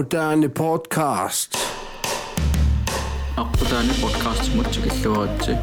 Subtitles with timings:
[0.00, 1.56] Moderne Podcast.
[3.36, 5.56] Aqputaani podcast mutsikilluaratsi.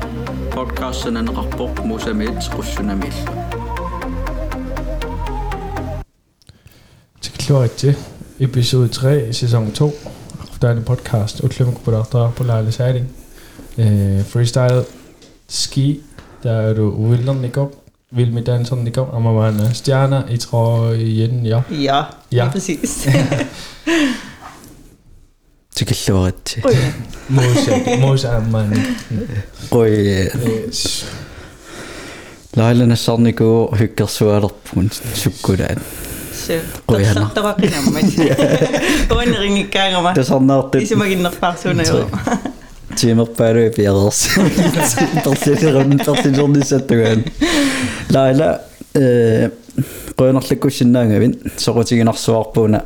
[0.53, 3.13] Podcast sananaqarpoq musamit qussunamil.
[7.21, 7.95] Tikilluaratsi
[8.39, 9.91] episode 3 sæson 2.
[10.41, 13.07] Aqputaani podcast utlum kupulartaa pulaali saaling.
[13.77, 14.85] Eh freestyle
[15.47, 16.03] ski
[16.43, 17.71] der er du uvillernikop
[18.11, 20.91] vil med danseren, det kom, og man var en stjerne, jeg tror,
[21.43, 21.61] ja.
[21.71, 22.49] Ja, ja.
[22.51, 23.07] præcis.
[26.09, 26.63] аллуаритси
[27.29, 28.81] мууса мууса аммаани
[29.69, 30.31] қой
[32.55, 35.79] лайланассарникуу хиккерсуалерпун суккулаат
[36.87, 38.01] қойана тоқақинамма
[39.09, 42.39] қойнерингиккаагама тасарнаарту исумагиннерпаарсунаа
[42.95, 44.27] тимерпаалуи пиалерс
[45.23, 47.25] персилерун персилернисаттугаан
[48.09, 48.61] лайла
[48.93, 49.49] э
[50.17, 52.81] қойнерлаккуссиннаангавин соқутигинарсуарпууна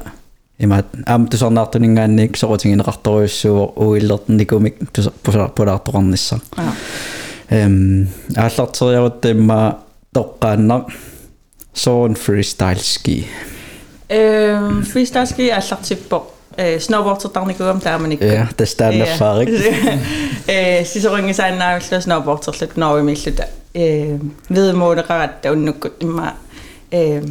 [0.61, 4.75] имаат аам тусарнаартунингаанник соqutiginеqartoruissuuor уиллерникумик
[5.23, 6.73] пусарпулаартоqarnissa Ja.
[7.51, 9.29] эм ааллартериарутта
[10.17, 10.83] тоққааннар
[11.75, 13.27] соон freestyle ski
[14.11, 16.33] Øhm, freestyle ski er allartippo.
[16.79, 18.25] Snowboardsertarnikuam taamanikku.
[18.25, 19.49] ja тастаннаффаарик
[20.49, 23.45] Э сисоринги сааннаавиллу snowboardserlut noorumilluta.
[26.93, 27.23] Э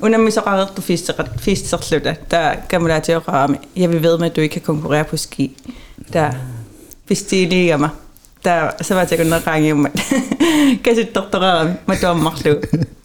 [0.00, 2.14] Undermissereret, du fister slutter.
[2.30, 3.58] Der kan man da til at røre med.
[3.76, 5.56] Jeg vil ved med, at du ikke kan konkurrere på ski.
[6.12, 6.32] Der
[7.08, 7.90] fistilige mig.
[8.44, 9.92] Der, så var jeg kun range om, at
[10.84, 12.60] kasi doktorer med dommerlu.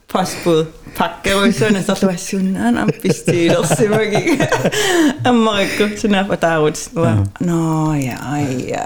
[0.08, 0.66] Postbud.
[0.96, 4.48] Pakke og sådan, så du var sådan, om fistiler, så var ikke.
[5.26, 6.90] Amerika, sådan er på dagut.
[7.40, 8.18] Nå, ja,
[8.68, 8.84] ja.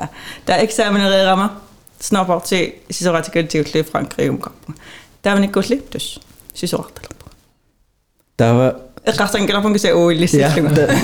[0.48, 1.62] Der eksaminerede rammer.
[2.02, 4.56] Snart bort til, så var jeg til at Frankrig omgang.
[5.24, 6.20] Der var ikke godt lidt, dus.
[6.54, 6.80] Synes jeg,
[9.21, 10.53] Ræsten kan du se ulig ja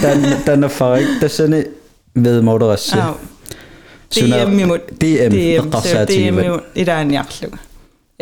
[0.02, 1.64] тан танаффаарик тассани
[2.14, 2.96] ведмоодерасси
[4.14, 4.78] DM imod.
[4.78, 6.60] DM DM, så эққарсаатигива DM imod.
[6.74, 7.58] I der er en jagtlunge.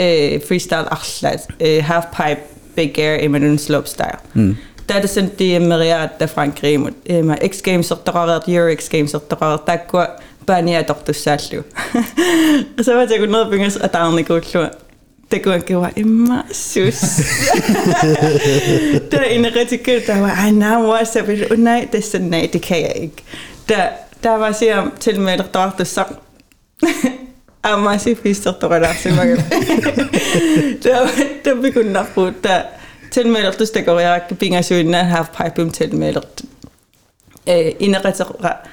[0.01, 1.41] Øh, freestyle arslat.
[1.61, 2.41] Øh, half pipe,
[2.77, 4.19] big air, imod slopestyle.
[4.35, 4.57] Mm.
[4.89, 6.91] Der er det sådan, det er Maria, der Frankrig imod.
[7.11, 10.07] Øh, X Games, der er Euro X Games, der er der går
[10.47, 10.85] bare ned,
[15.32, 17.02] tekoankin en maisuus.
[19.10, 21.20] Tämä inneröity kyllä, tämä vaan, ai nämä vuosi,
[21.58, 23.24] näin tässä näin, det kan jeg ikke.
[24.22, 26.06] Tämä vaan siellä til meidän tahtossa.
[27.64, 29.44] Amasi pistertorelaksi mäkin.
[30.84, 32.66] Tämä on kun nappu, tämä
[33.14, 36.42] tilmeldertustekoreakti pingasuinna halfpipe tilmeldert.
[37.80, 38.64] Inneröitseraa.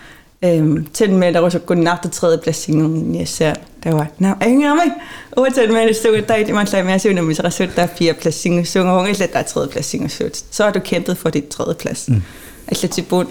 [0.43, 4.93] 10 meter koordinaatitreeplassiingerniassaa tawaatna aingami
[5.37, 10.65] uwa 10 meter sugatai man slammersuuna misrassuuttaa fire plassingersuunger hun illa taa tredje plassingersuut så
[10.65, 12.09] har du kæmpet for dit tredje plads.
[12.69, 13.28] Alla tipun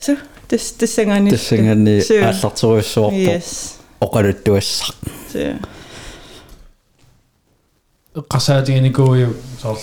[0.00, 0.16] så
[0.50, 3.78] det det sænger ni det sænger ni allartoruissuarpu yes.
[4.00, 4.96] Oqaluttuassaq
[5.32, 5.54] så
[8.34, 9.16] qasaatiganiku
[9.58, 9.78] sorl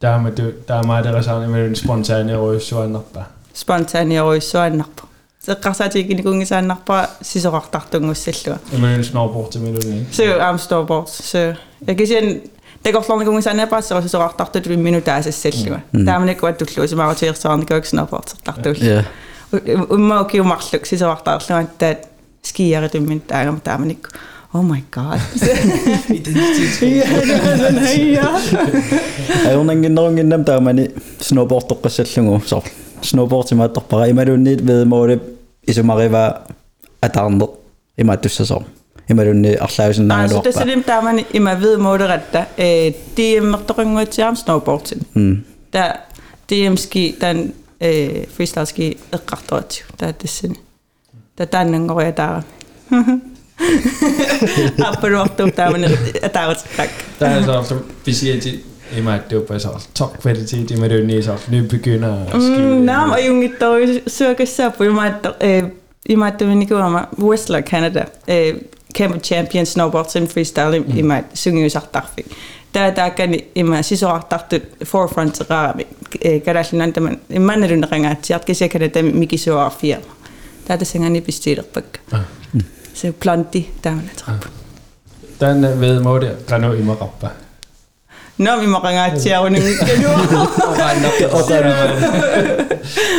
[0.00, 3.24] taamatu taamaaleresaarnimalun spontaane ruissuannarpa
[3.67, 5.03] med det, der er meget der sådan med en spontane røgsuannappa.
[5.43, 10.07] spontaaniaruissuannarpa seqqarsaatiginikungisaannarpa sisoqartartungussallua Med en snowboard til melodien.
[10.11, 11.55] så am snowboard så
[11.87, 12.41] jeg kan sige
[12.83, 19.03] тагорлорникунгисаанапаа сорисоқартартут минутаасассаллуа тааманикуаттуллу симаратиерсаарникуак snowboard-сартартул ja
[19.89, 21.97] уммаа киумарлук сисоқартаарлуан таат
[22.43, 24.09] скиари туммин таагама тааманикку
[24.53, 25.19] oh my god
[28.15, 28.27] ja
[29.49, 30.89] аюрнангиннерунгиннам таамани
[31.19, 35.22] snowboard тоққассаллугу сор snowboard тимааттарпара ималунниит ведмоолип исумарива атаарнер snowboard ima torpara imaluunniit veemoulip
[35.68, 36.46] isumarivaa
[37.02, 37.50] ataarneq
[37.98, 38.62] ima tussasor
[39.10, 45.00] imalunni arlaavisinnaangaluarpa altså tasilim taamani ima veemouleratta ee tiimmertoqinguutiaam snowboardsin
[45.70, 45.94] ta
[46.46, 50.60] tiimski tan ee freestyle ski eqqartoatiu ta tassini
[51.36, 52.42] ta taannangoriya taara
[54.86, 55.98] Appeluartum taamani
[56.32, 56.90] taarutikak.
[57.18, 58.50] Tämä on se, mitä
[58.94, 62.80] men til Emma, bare så top kvalitet i melodien, så nybegynder at Mm, skrive.
[62.80, 65.14] nej, og jeg er dog søger så på i mig
[66.06, 68.04] i mig det vil ikke være Whistler Canada.
[68.28, 68.54] Øh,
[68.94, 72.20] Camp Champion snowboard sim freestyle i mig synger jo sagt derfor.
[72.74, 74.26] Der der kan i mig sidste år
[74.84, 75.82] forefront rami.
[76.22, 78.80] Kan der sådan noget man i man er den ringer til at kan se kan
[78.80, 79.96] det mig så af fire.
[80.66, 81.80] Der er det sænger ni bestilt på.
[82.94, 83.94] Så planti der.
[85.40, 87.26] Den øh, ved må det, der er noget i mig rappa.
[88.38, 90.18] Nami makangati ako ng gano'n.
[90.62, 91.14] Okanak.
[91.26, 91.90] Okanak.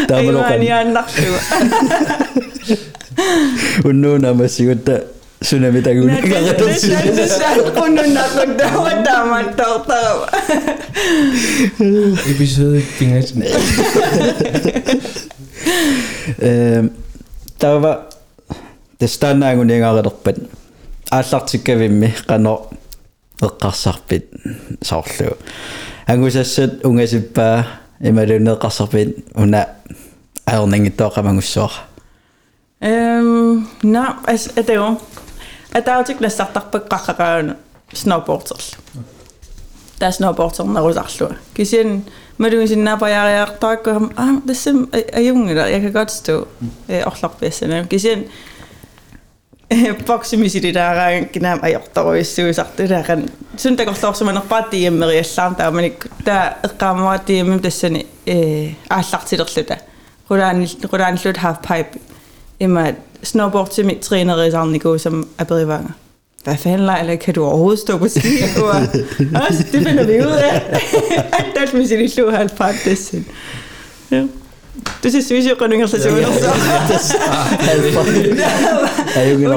[0.07, 0.59] Tama no kan.
[0.87, 1.39] Anak siya.
[3.83, 5.03] Uno na masyuta.
[5.39, 6.99] Tsunami tayo na kakatang siya.
[7.03, 10.27] Nagsasan ko nun nakagdawa tama tao tao.
[12.27, 13.47] Episode tingas na.
[17.55, 18.07] Tama.
[18.99, 20.37] Testan na ako niya kakatokpan.
[21.11, 22.78] Asak si Kevin kanok.
[23.47, 24.25] eqqarsarpit
[24.83, 25.35] saorlu
[26.07, 27.63] angusassat ungasippaa
[28.09, 29.61] imalunne eqqarsarpit una
[30.45, 31.73] aernangittoaqamangussoor
[32.81, 34.97] эм на эс этэо
[35.73, 37.55] атаутик нассартарпэккарракаану
[37.93, 38.67] сноубортерл
[39.99, 42.03] таа сноубортернерусарлуа кисиан
[42.37, 46.47] малугисиннаапаяариартаакку аа тассам аюнгила я kan godt stå
[46.87, 48.25] орларпиассана кисиан
[49.69, 49.81] bedst.
[49.87, 53.77] Kan sige, boksemis det der gnam ay ortor i så sagt det der kan synes
[53.77, 55.91] der går som man bare det med i samt der men
[56.25, 56.41] der
[56.79, 59.75] kommer det med det sådan eh allart til det slutte.
[60.27, 61.99] Hvordan hvordan slut half pipe
[62.59, 62.91] immer
[63.23, 65.91] snowboard til mit træner i sådan niveau som er bedre vanger.
[66.43, 68.27] Hvad fanden Leila, kan du overhovedet stå på ski?
[68.63, 68.69] Og,
[69.47, 70.61] også, det finder vi ud af.
[71.55, 73.25] Der er mit i slå halv pipe det sådan.
[74.11, 74.23] Ja.
[75.97, 77.17] Så.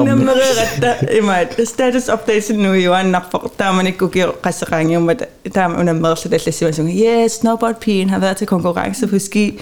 [0.01, 5.25] Unammererata imat status update nu jo an napper der man ikke kunne restaurant om at
[5.55, 9.61] der man unammererata der lidt sådan yes snowboard pigen har været til konkurrence på ski.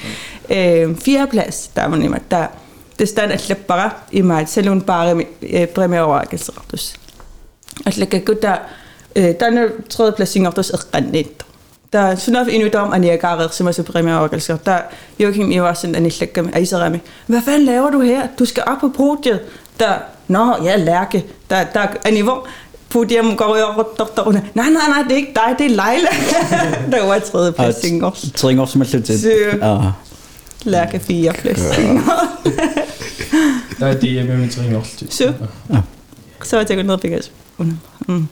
[0.49, 2.47] Øh, fjerde plads der man imat der
[2.99, 5.23] det stand at slippe bare imat selvom bare
[5.75, 6.93] premier overrækkelse rettus
[7.85, 8.57] at lægge godt der
[9.13, 11.45] der er tredje placering rettus er rent
[11.93, 14.57] der sådan noget endnu dom at jeg garer som er så primære overgælser.
[14.57, 14.77] Der
[15.19, 16.97] Joachim I var sådan en slække med Isarami.
[17.27, 18.27] Hvad fanden laver du her?
[18.39, 19.39] Du skal op på podiet.
[19.79, 19.93] Der
[20.27, 21.25] nå, ja, lærke.
[21.49, 22.37] Der der er niveau
[22.89, 24.23] podium går jeg rundt der.
[24.31, 26.09] Nej, nej, nej, det er ikke dig, det er Leila.
[26.97, 28.31] der var tredje placering også.
[28.31, 29.17] Tringer som er.
[29.19, 29.81] Så- Ja.
[30.63, 32.03] Lærke fire placering.
[33.79, 34.91] Der er det med min også.
[35.09, 35.33] Så.
[36.43, 37.11] Så var jeg tænkt noget fik
[38.07, 38.27] Mm.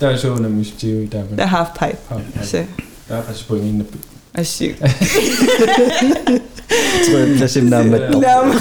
[0.00, 1.22] Der er så under mysteriet i der.
[1.36, 1.98] Der er half pipe.
[2.42, 2.56] Så
[3.08, 3.86] Der er faktisk point inden.
[4.34, 4.78] er sygt.
[7.10, 8.10] Tredje plads i navnet.
[8.10, 8.58] Nå, men-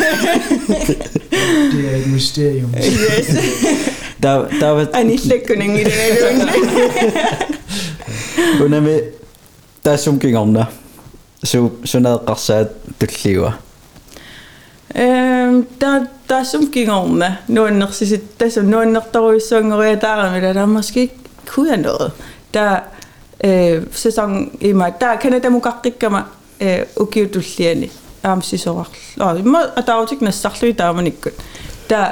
[1.72, 2.74] Det er et mysterium.
[2.78, 2.98] Yes.
[4.24, 6.48] Der, der var Er ni slækkuning i den her
[8.66, 9.00] unami
[9.86, 10.66] der som gik om der.
[11.44, 12.68] Så så noget qarsat
[13.00, 13.51] tulliwa.
[14.98, 17.28] Øhm, der, der er som gik om med.
[17.48, 21.10] Nogle er så der så nogle der er så og jeg der med der måske
[21.47, 22.12] kunne jeg noget.
[22.55, 22.81] Der
[23.44, 26.23] øh, sæson i mig der kan det må godt ikke mig
[26.61, 27.91] øh og give du lige
[28.23, 28.85] am sig så
[29.19, 31.31] og må og der er jo ikke næsten sagt der man ikke
[31.91, 32.06] der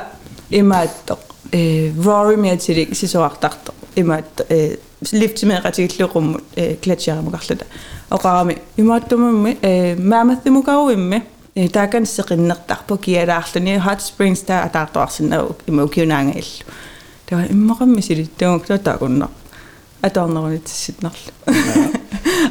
[0.50, 1.15] i mig der
[1.53, 3.49] øh Rory med til det sig så der
[3.97, 4.71] i mig øh
[5.12, 6.43] lift med ret til rum
[6.82, 7.65] gletsjer må godt
[8.11, 11.21] og rame i mig du med øh mamma det må gå med
[11.69, 16.50] тааган сеқиннертарпу киалаарлуни hot springs таа таартуарсиннау имаукиунаангаил
[17.31, 19.29] таа иммақамми силиттугук таакуннар
[20.03, 21.32] атаарнеруни тисситнарлу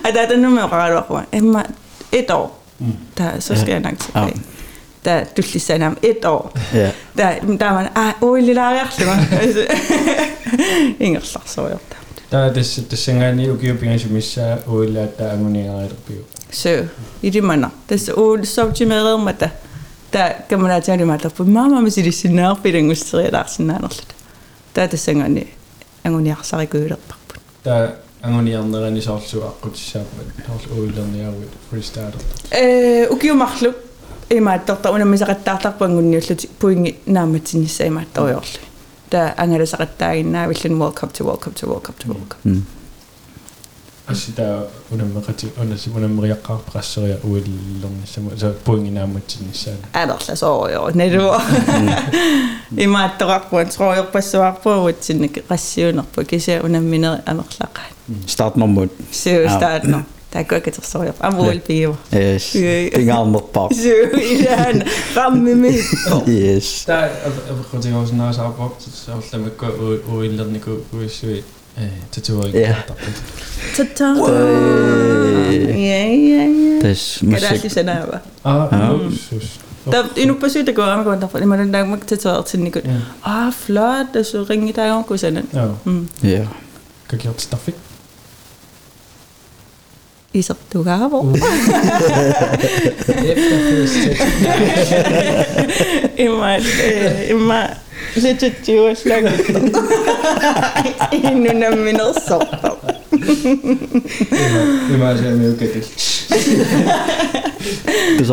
[0.04, 1.64] ада таннуми оқаралуақуа имма
[2.12, 2.50] et år
[3.18, 4.42] der så skal jeg nok tilbage
[5.06, 6.92] der tullissanaam et år Ja.
[7.18, 9.16] der der man ah oi lilla arjarluma
[11.00, 11.96] ingerlarsoorta
[12.32, 16.16] Der er det, det sænger ni ukiu pingas missa uilla der er mun inga erpiu.
[16.52, 16.86] så
[17.22, 19.50] i de mander det så ol så til med med der
[20.14, 23.24] der kan man tage det med der på mamma med sit sinar på den ustri
[23.24, 24.04] der sådan noget
[24.75, 25.47] таатассангани
[26.03, 33.75] агуниарларикуилерпарпут таа агуниарнерани соорлуаққутиссааппат таарлу уилерниауит фристайлер э укиумарлу
[34.31, 38.61] имааттарта унаммисақаттаартарпу ангунниуллути пуинги нааматсиниссаа имаатториорлу
[39.11, 42.65] таа ангалусақаттаагиннаа виллун welcome to welcome to welcome to welcome
[44.09, 44.13] Mm.
[44.13, 44.43] Asita
[44.91, 49.77] unammerati unas unammeriaqqar prasseria uillerni sama så poinginaamatsinissaan.
[49.95, 51.41] Älä se on jo, ne tuo.
[52.77, 56.61] I mä että rakkuun, tror jeg på så på, at sinne rassioner på, kan se
[56.61, 57.83] under mine amerklakker.
[58.27, 58.87] Start nummer.
[59.11, 59.99] Så start nu.
[60.33, 61.15] Der er godt, at så jeg.
[61.23, 61.97] Jeg vil blive.
[62.15, 62.55] Yes.
[62.55, 62.91] Er i
[64.73, 64.83] den
[65.17, 65.75] ramme med.
[66.29, 66.85] Yes.
[66.87, 67.09] Der er
[67.85, 68.33] jeg også nær
[71.75, 72.55] Hey, tutorial.
[72.55, 72.85] Ja.
[73.75, 74.43] Tutorial.
[75.75, 76.79] Ja, ja, ja.
[76.79, 77.49] Terus musik.
[77.49, 78.23] Kasi senaba.
[78.43, 79.11] Ah, oh.
[79.11, 79.59] sus.
[79.85, 81.39] Da inupasyta ko ang kanta pa.
[81.43, 82.81] het wel altijd niet ko.
[83.21, 84.27] Ah, flot.
[84.27, 85.37] Så ringe daar ook eens in.
[85.53, 85.75] Oh.
[86.23, 86.29] Ja.
[86.31, 86.47] Ja.
[87.07, 87.39] Kan Hahaha.
[87.41, 87.73] staffa?
[90.31, 91.31] Isop tugavo.
[93.35, 93.59] Efter
[94.47, 95.45] Hahaha.
[96.15, 96.59] Imma,
[97.47, 97.77] mijn...
[98.21, 98.53] Zitten
[99.05, 99.31] lekker.
[101.13, 102.71] Inunna minä soppa.
[104.91, 104.99] Det er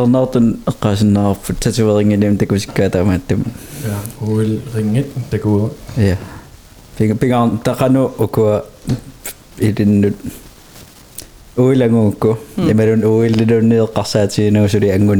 [0.07, 3.45] nok den rejsen af for tatoveringen dem, det kunne ikke gøre der med dem.
[3.85, 4.37] Ja, og
[4.75, 5.69] ringet, det kunne.
[5.97, 6.15] Ja.
[6.97, 8.59] Pinga pinga der kan nu og gå
[9.59, 10.13] i den nyt.
[11.57, 11.87] Oil er
[12.19, 12.35] god.
[12.57, 15.19] Jamen den oil det er nødt til at sige noget så det er godt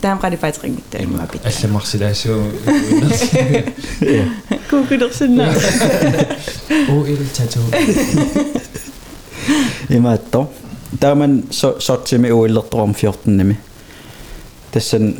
[0.00, 2.52] таамгари паатригмитта имаапит алламарсилаасуу
[4.70, 5.52] кукулерсинна
[6.88, 7.64] о ил татуу
[9.88, 10.48] имаатто
[11.00, 13.58] тааман сортими уиллерторум 14 ними
[14.72, 15.16] тассан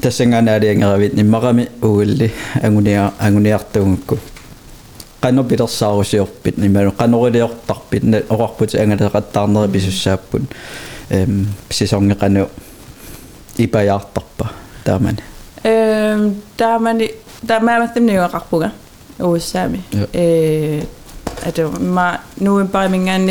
[0.00, 2.32] тассанганаалиангеравит ниммарами уилли
[2.62, 4.18] агуниа агуниартунгукку
[5.20, 10.48] qanu pilersaarusiorpit nimalu qanuriliortarpit orarput angaleraqattaarneri pisussaappun
[11.10, 12.48] эм сисонгеқану
[13.59, 14.45] ипаjaartarpa
[14.85, 15.23] таамани
[15.65, 16.99] Øhm, der er man,
[17.47, 18.69] der er man dem nævner rakbuga.
[19.19, 19.81] Uusami.
[19.93, 20.21] Ja.
[20.21, 20.83] Øh,
[21.41, 21.65] at det
[21.95, 23.29] var nu er bare min gang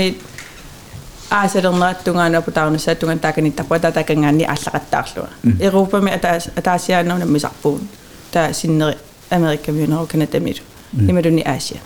[1.31, 5.29] aasернера тунгаана путаарнусаа тунган тааканиттарпа татакангаани ааллақаттаарлуа
[5.61, 7.89] Европа ми ата атаасиааннуна мисарпуун
[8.33, 8.97] таа синнери
[9.31, 10.63] Америка миунеру канатамилу
[11.09, 11.81] ималуни Асия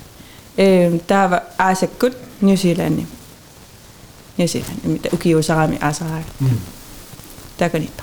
[0.57, 3.07] э таава аасаккут Ньюзиланни
[4.39, 6.23] Ньюзиланд имита укиусарами аасараа
[7.59, 8.03] тааканитта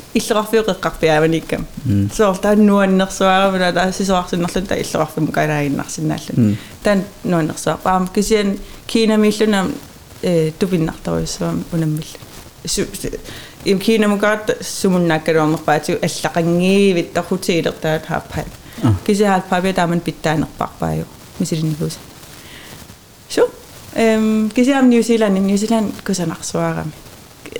[0.13, 1.65] иллеқарфиоқеққарпиааваниккам
[2.13, 9.67] соор таан нуаннерсуааравна таа сисоарсиннерлу таа иллеқарфиму калаагиннарсинааллу таан нуаннерсуарпаама кисиан кинамиллуна
[10.21, 12.19] э тупиннартаруйссуам унаммилла
[13.65, 18.45] им кинамукаат сумуннааккалуарнерпаатигу аллақангиивит тархутиилер таа хаарпаа
[19.05, 21.05] кисиаалпаавиа тааман питтаанерпарпааю
[21.39, 21.97] мисилинникус
[23.29, 23.49] сё
[23.95, 26.91] эм кисиам ньюзиланд ньюзиланд кусанарсуарами.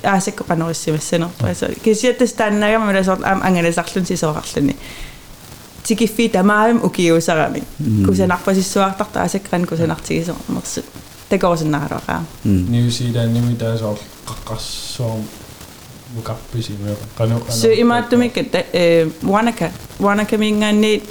[0.04, 4.76] aasikko panorissimassano paiso kisiettes tänne ja mulle sort am angelisarlun sisorarlluni
[5.88, 7.64] tiki fi tamaam ukiusarami
[8.06, 10.82] kusenarpasissuartarta aasakran kusenartigiso mersu
[11.30, 13.96] tekorisinnaraqa new zealand nimi taas ol
[14.26, 15.24] qaqqarsuum
[16.16, 19.72] mukappisi me qanu qanu su imaattumik e wanaka
[20.02, 21.04] wanaka minganni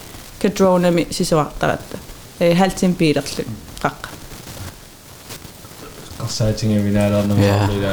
[0.42, 1.98] kadronami sisoartaratta
[2.40, 3.44] e haltin piilerlu
[3.82, 4.20] qaqqa mm.
[6.18, 7.92] qassaatinge vinaalernu maalila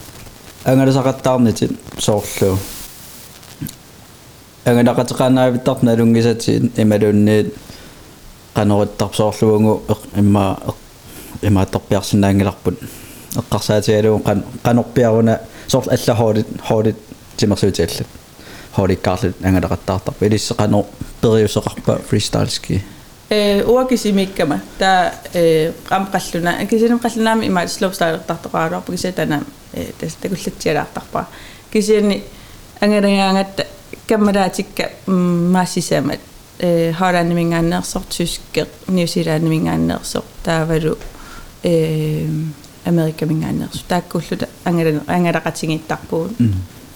[0.65, 2.57] ангалисақаттаарнитит соорлуу.
[4.65, 7.55] Ангалақатеқаанаавиттар налунгисатит ималуунниит
[8.53, 9.83] канориттарсоорлуугу
[10.15, 10.59] имма
[11.41, 12.79] имааттарпиарсинаангиларпут
[13.35, 16.97] эққарсаатигалуун қан канорпиаруна соорлу аллахоолит хоолит
[17.37, 18.07] тимерсуутиаллат
[18.75, 20.85] хооликкаарлут ангалақаттаартарпа илиссе канор
[21.21, 22.83] периусеқарпа фристайлски.
[23.29, 29.45] Э уакисимиккама та э қам қаллуна акисинем қаллунаами има слоп стайлертартоқаалуарпу кисатанаами
[30.20, 31.24] takullatsialaartarpa.
[31.70, 32.24] Kisini
[32.80, 33.62] angalangaangatta
[34.06, 34.84] kammalaatikka
[35.50, 36.20] maassisamat
[36.62, 40.96] øh, Holland-mingaanneersor tyske New Zealand-mingaanneersor taavalu
[41.64, 42.30] øh,
[42.86, 46.36] Amerika-mingaanneersor taakkulluta angalan angalaqatingiittarpuun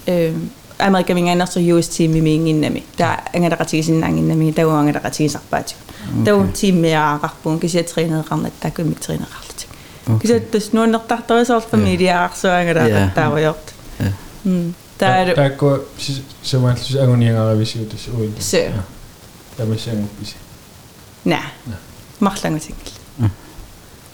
[0.09, 0.35] øh,
[0.79, 5.77] Amerika mingaanneersor US team miinginnami taa angalaqatigisinnaanginnami tau angalaqatigisarpaati
[6.25, 9.71] тау тиммиаарарпуун кисиатринеэқарнат такуми тринеқарлутик
[10.22, 13.74] кисаттас нууннэртартарисоорлфами илиаарсуангалаақаттааруйорт
[14.46, 15.80] м таар таакко
[16.44, 18.72] симааллус агуниангарависиутас уин се
[19.58, 20.36] тамасиангупписи
[21.26, 21.40] на
[22.20, 22.94] марлангутингил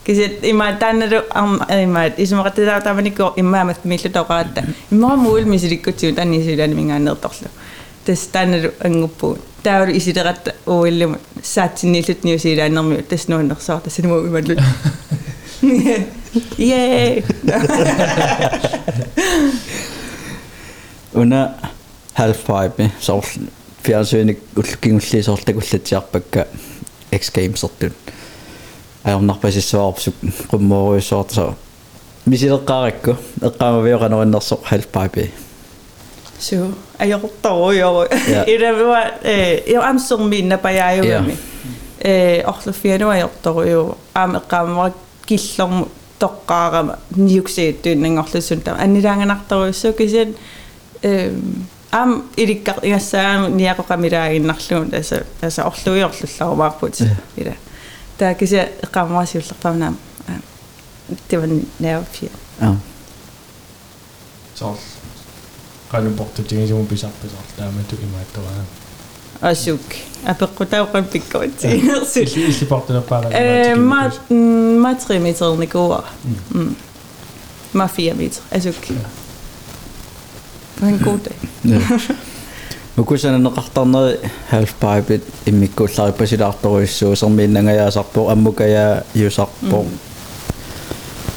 [0.05, 7.49] кисат има тааннеру арма има исумақаттилаа таманикку иммаамат миллу тоқаатта иммарамуул мисиликкутсиу таннисилаани мингаанерторлу
[8.05, 14.59] тас тааннеру ангуппуун таавар исилератта уиллумут саатсинниллут ньюсилааннэрмиу тас нууннерсаар тасинмуу ималлут
[16.57, 17.23] Yay.
[21.13, 21.49] Una
[22.13, 22.91] half pipe eh?
[22.99, 23.49] sorl
[23.83, 26.45] fjernsynik ullkingulli sortakullatiarpakka
[27.11, 27.93] X Games sortun.
[29.03, 30.15] Ajornarpasissuarpsuk
[30.51, 31.53] qummoruissuartasa
[32.25, 35.31] мисилеққаракку эққамавиоқанериннэрсоқ халпаапи
[36.39, 38.05] су аёрторуйоо
[38.53, 41.37] илавуа э ё амсэрми напаяаюами
[41.99, 44.93] э орлуфиануа аёрторуйоо аам эққамарак
[45.31, 45.87] киллорм
[46.19, 50.35] тоққаарама ниуксиуттуиннангорлусун таа анилаанганартаруйссуу кисиан
[51.01, 57.15] эм ам ириккар игассаама ниақоқамилаагиннарлуун таса таса орлуиорлулларумаарпут э.
[57.35, 57.55] ила
[58.17, 59.93] таа кися эққамаасиуллерпамнаа
[61.27, 62.77] тиван нерфи аа
[64.55, 64.77] цол
[65.91, 68.63] qaalum portutigisum pisarpisartaamatu imaatturaa
[69.41, 69.87] asuk
[70.20, 70.86] vi sagt så der med du i mig der var.
[70.86, 73.24] асук апеққутауқан пиккуатсигерсу Ikke ikke borte der bare.
[73.32, 74.10] э ма
[74.82, 76.00] ма 3 метр никуа
[77.72, 78.74] ма 4 метр асук
[80.78, 81.34] Hvad en god dag.
[82.96, 84.16] укусананеқартарнери
[84.52, 89.84] half pipe иммиккууллариппасилаарторуиссуусермииннангаяасарпо аммукая юсарпо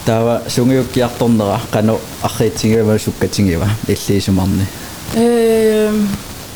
[0.06, 4.66] таава сунгиуккиарторнера қано арриитсигава суккатингива иллиисумарни
[5.18, 5.94] Øh,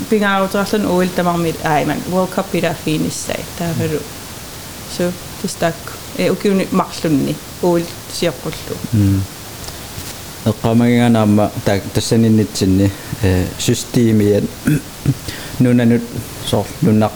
[0.10, 3.30] binga autraslan oil der mit ai man World Cup i der finis
[4.97, 8.75] so tistaakku e eh, ukiuni marlunni uul siaqqullu
[10.49, 11.62] eqqamagianaamma hmm.
[11.65, 12.91] taak tassaninitsinni
[13.23, 14.49] e eh, systeemian
[15.63, 16.04] nunanut
[16.45, 17.12] sor lunnaq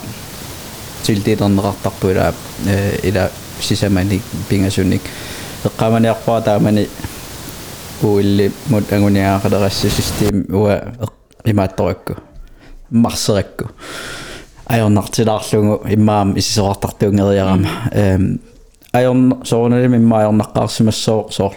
[1.04, 2.34] tiltiilernerartarpuilaa
[2.68, 5.04] e eh, ila sisamani pingasunik
[5.66, 6.90] eqqamaniarpaa taamani
[8.04, 10.76] uilli mut anguniaqalerassi systeem uа
[11.46, 12.14] имаатторакку
[12.90, 13.70] марсеракку
[14.74, 17.70] ajornartilaarlugu immaam isisoqartartuungeriarama
[18.02, 18.24] ehm
[18.94, 21.54] ajorn soornalim immaajornaqqaarsimassoo soor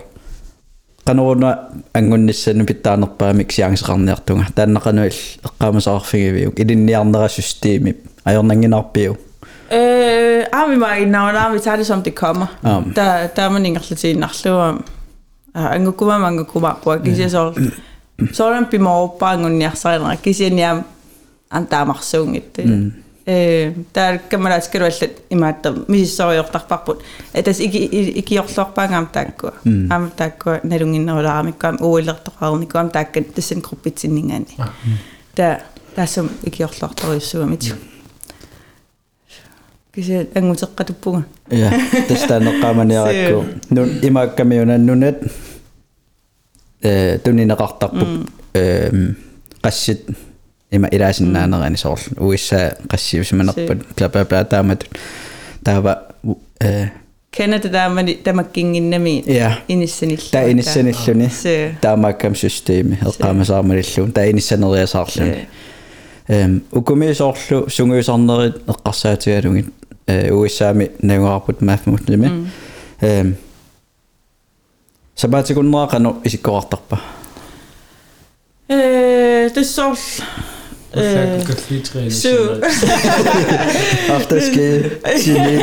[1.07, 1.57] qanuuna
[1.95, 9.13] angunnissanu pittaanerpaamik siangiseqarniartunga taannaqanu ill eqqaamasaqarfigiviuk ilinniarnera systeemip ajornanginarpiu
[9.73, 12.47] øh armi mig når der vi tager det som det kommer
[12.97, 14.79] der der man ikke rigtig til nærløv
[15.55, 17.53] angukuma mangukuma på kisse så
[18.33, 18.67] så den
[23.29, 27.03] Э, таар камераскеруаллат имааттам мисиссориортарпарпут
[27.35, 27.89] атас ики
[28.21, 29.53] икиорлуарпаагаам тааккуа
[29.91, 34.47] аама тааккуа налунгиннерулаарамиккуам уулертоқарникуам тааккат тассин группитсиннингаани.
[35.35, 35.63] Та
[35.97, 37.75] таасум икиорлуарториуссуамит
[39.93, 41.25] кисе ангутеққатуппуга.
[41.51, 41.73] Я
[42.09, 45.23] тастанеққаманиаракку нун имааккамиунаннунат
[46.81, 48.91] э тунинеқартарпуп э
[49.63, 50.15] қассит
[50.77, 54.87] има илаасиннаанерани соорлу уиссаа qassivismanerput klapapaataamatu
[55.65, 55.93] taava
[56.61, 56.87] э.
[57.37, 59.25] Canada таамани тамаккингиннами
[59.69, 61.31] иниссаниллу та иниссаниллуни
[61.81, 65.49] таамааккам системи эққамасаармалиллуун та иниссанериасаарлуни
[66.29, 69.67] эм укумисоорлу сунгуисарнерит эққарсаатигалугит
[70.07, 72.49] э уиссаами нагуарпут мафмутлими
[73.01, 73.37] эм
[75.15, 77.01] сабаатикуннераақану исиккоартарпа
[78.69, 79.99] э туссоорл
[80.97, 82.13] så Ulla kalkalitræne.
[82.13, 82.39] syv.
[84.11, 84.83] Afterski,
[85.21, 85.63] chili,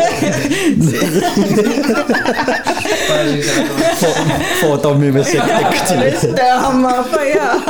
[4.62, 5.50] fordomme med sekte.
[6.20, 7.64] Større for jer.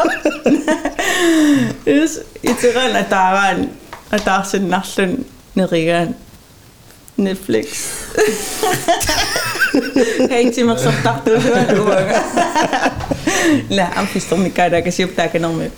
[1.88, 3.70] Yes, itiran at der er en,
[4.12, 6.16] at der er sådan narlun nerigan
[7.18, 7.66] Netflix.
[10.32, 12.20] Hei timmer så tahtu hyvän uoga.
[14.92, 15.72] Siup ta kana me.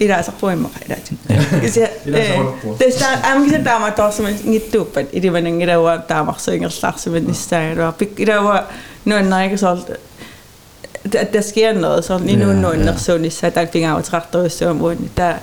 [0.00, 0.96] Ida sa poema kada.
[1.62, 2.76] Isi Ida sa holppua.
[2.78, 5.06] Tästä am kisa tama tossa men ngittupat.
[5.12, 8.60] Idi men ngira wa tama så inga slags men nista og pik ida wa
[9.04, 9.78] nu en nej så
[11.04, 12.78] at der sker noget, så lige nu nu ja.
[12.78, 12.96] ja.
[12.96, 15.34] så så der fik jeg traktor så om der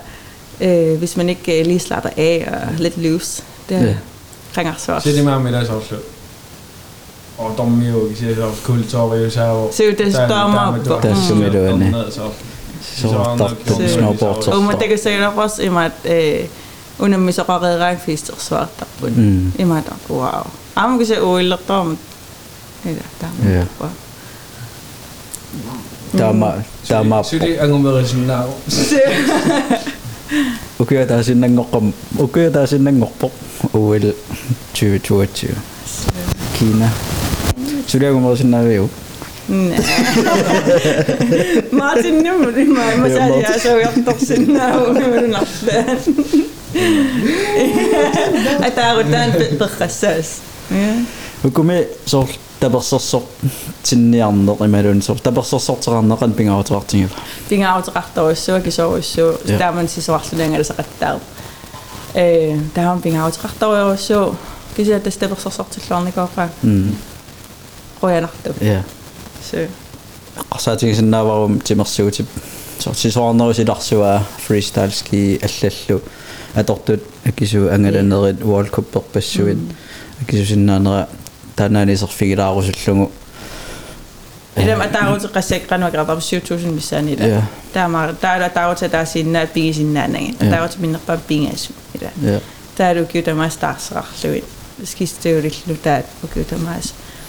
[0.60, 3.98] øh, hvis man ikke øh, lige slapper af og lidt loose, det
[4.58, 6.19] ringer så Tommi
[7.40, 9.72] Joki, se on kulttuuri, se on...
[9.72, 10.74] Se on tietysti Tomma.
[11.02, 11.94] Tässä me doin.
[12.80, 13.38] Se Så on
[13.76, 14.48] Se- snowboard.
[14.48, 16.48] Og man tænker sig også i mig, at øh,
[16.98, 19.52] under mig så går det række fisk og svart der på Mm.
[19.58, 20.46] I mig der, wow.
[20.76, 21.14] Am kan se
[22.84, 23.50] der der.
[23.58, 23.64] Ja.
[26.18, 26.52] Tämä,
[26.88, 28.54] tämä, Syli angumeri sin nao.
[30.80, 33.32] ukia tää sinne ngokkam, ukia tää sinne ngokpok,
[33.74, 34.12] uil,
[34.74, 35.48] tju, tju, tju.
[36.58, 36.58] Kiina.
[36.58, 36.78] Syliä kun mä olisin näin viu.
[36.78, 37.19] Nej.
[37.90, 38.88] Zodra was het nou naar wil.
[39.46, 39.78] Nee.
[41.80, 45.24] Maarten noemde die niet maar zei ja, zo, je hebt toch zin nou, hoe we
[45.24, 45.98] een af zijn.
[48.60, 50.28] Uit daar wordt dan het proces.
[51.40, 53.24] Hoe kom je zo, dat was zo soort,
[53.80, 54.22] het niet
[54.60, 56.98] in mijn doen, zo, dat was zo soort er aan nog een pingout wordt in
[56.98, 57.06] je.
[57.46, 57.92] Pingout
[58.44, 61.20] zo, ik zo, zo, daar ben je zwarte dingen, dat is echt tel.
[62.12, 63.12] Eh, daar ben
[63.96, 64.34] zo,
[64.74, 65.50] ik zei, het is dat was zo
[66.06, 66.12] ik.
[66.34, 66.44] Eh.
[66.60, 66.96] Mm.
[68.02, 68.08] Mm.
[68.08, 68.62] Nagt.
[68.62, 68.82] Ja.
[69.42, 69.66] Så
[70.52, 72.26] Qarsaatin sinnaavarum timersuutip
[72.78, 76.00] sor sisoarnerusilarsua freestyle ski allallu
[76.54, 79.58] atortut akisu angalannerit world cup perpassuit
[80.22, 81.06] akisu sinnaanera
[81.56, 83.10] taanaaniserfigilaarusullungu
[84.56, 87.28] det er at der er også resek, der er nok ret 7000 missan i det.
[87.28, 87.42] Ja.
[87.74, 89.48] Der er meget, der er der er også der er sin nat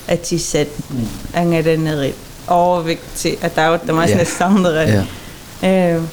[0.08, 0.68] at de selv
[1.34, 1.90] er den
[2.48, 4.26] overvægt til, at der er meget sådan
[4.58, 5.06] andre.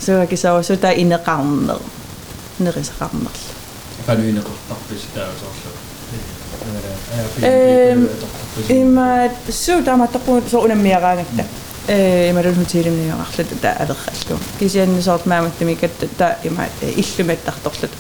[0.01, 1.83] Så jeg kan så også, der er en rammer.
[2.61, 2.68] En
[3.01, 3.31] rammer.
[4.05, 4.35] Hvad er det,
[5.14, 5.44] der er så?
[9.53, 11.44] Så der er meget på så under mere regnet der.
[11.96, 13.24] Jeg må da nu til dem, at jeg har
[13.62, 14.61] der er det rigtigt.
[14.61, 16.35] Jeg siger, at jeg med dem, at der er
[16.96, 17.98] ikke med, at der er dårligt.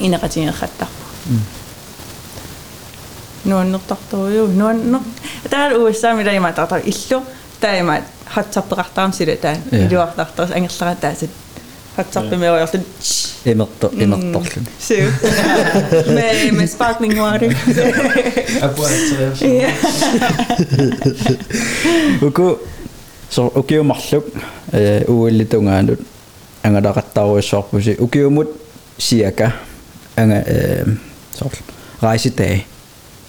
[0.00, 0.14] En
[3.42, 5.00] nou, nog dat toer, nou, nog,
[5.42, 7.22] het is allemaal iets wat je maar dat is zo,
[7.58, 9.04] dat je maar het gaat toch echt dat
[12.30, 12.42] het
[16.08, 17.56] me, me sparkling water,
[18.60, 19.40] aboertieus,
[22.20, 22.54] oké,
[23.28, 24.26] zo, oké om als leuk,
[25.06, 25.98] hoe wil je het omgaan, dat,
[26.60, 27.34] en dat gaat toch
[32.20, 32.40] het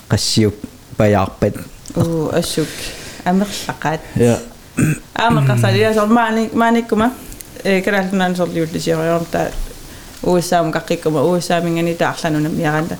[0.10, 0.56] qassiup
[0.98, 1.56] pajaarpat
[1.98, 2.68] uu assuk
[3.26, 4.38] amerlaqat ja
[5.16, 7.12] amerqarsal ja so maani maanikuma
[7.64, 9.40] e kanaalnaan sorliuttisioriorta
[10.24, 12.96] uussaam qaqqikuma uussaamingani taarlanunam yaranta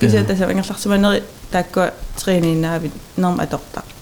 [0.00, 1.80] kisatasa angerlarsumaneri taakku
[2.24, 3.92] triiniinnaavit norm atortaq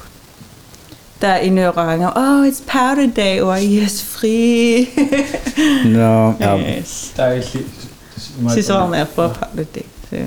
[1.20, 1.50] der i
[2.16, 4.88] Oh, it's powder day, or yes, free.
[5.84, 6.34] no.
[6.40, 7.12] Yes.
[7.16, 7.64] Der er ikke...
[9.14, 10.26] Powder day.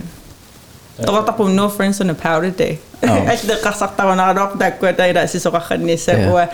[1.03, 2.79] Ik Tawata po no friends on the powder day.
[3.03, 3.27] Oh.
[3.47, 6.47] de kast kasak tawa na rock that ko tayo na si soka kanis sa ko.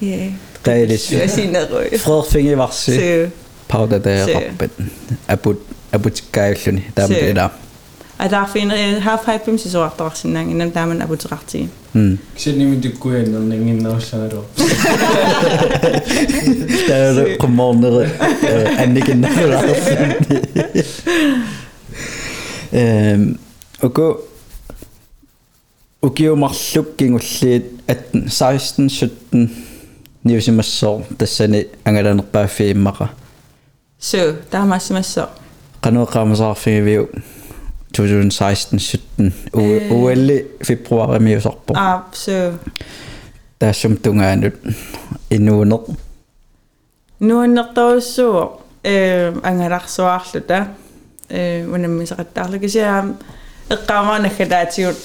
[0.00, 0.32] Yeah.
[0.64, 1.12] Tayo dis.
[1.28, 1.84] Sina ko.
[1.84, 3.28] Vroeg finger was si.
[3.68, 4.72] Powder day rapet.
[5.28, 5.60] Aput
[5.92, 6.00] daar
[6.32, 7.52] kailun tam ida.
[8.16, 10.86] At daar vind je eh, half hype hem zo hard als in en dan daar
[10.86, 11.70] men aput hard zien.
[12.32, 14.48] Ik zit niet met de koeien dan denk ik nou zo erop.
[16.88, 18.12] Daar commander
[18.76, 19.28] en ik in de
[23.82, 24.14] okay
[26.36, 29.50] marluk kingulliit at 16 17
[30.24, 31.64] niusimassor tassani
[34.52, 35.26] der er masser masser.
[35.82, 37.06] qanueqaamasaarfigiviu
[37.96, 39.32] 2016 17
[39.90, 42.52] ualli februari miusarpo Ah, så.
[43.58, 44.54] taassum tungaanut
[45.30, 45.80] inuuneq
[47.20, 48.48] Nu er nok der så,
[53.71, 54.27] øh, angaraqsuarluta.
[54.27, 54.97] Øh, unammisaqattaarlu kisia eqqaamaana khadaatiut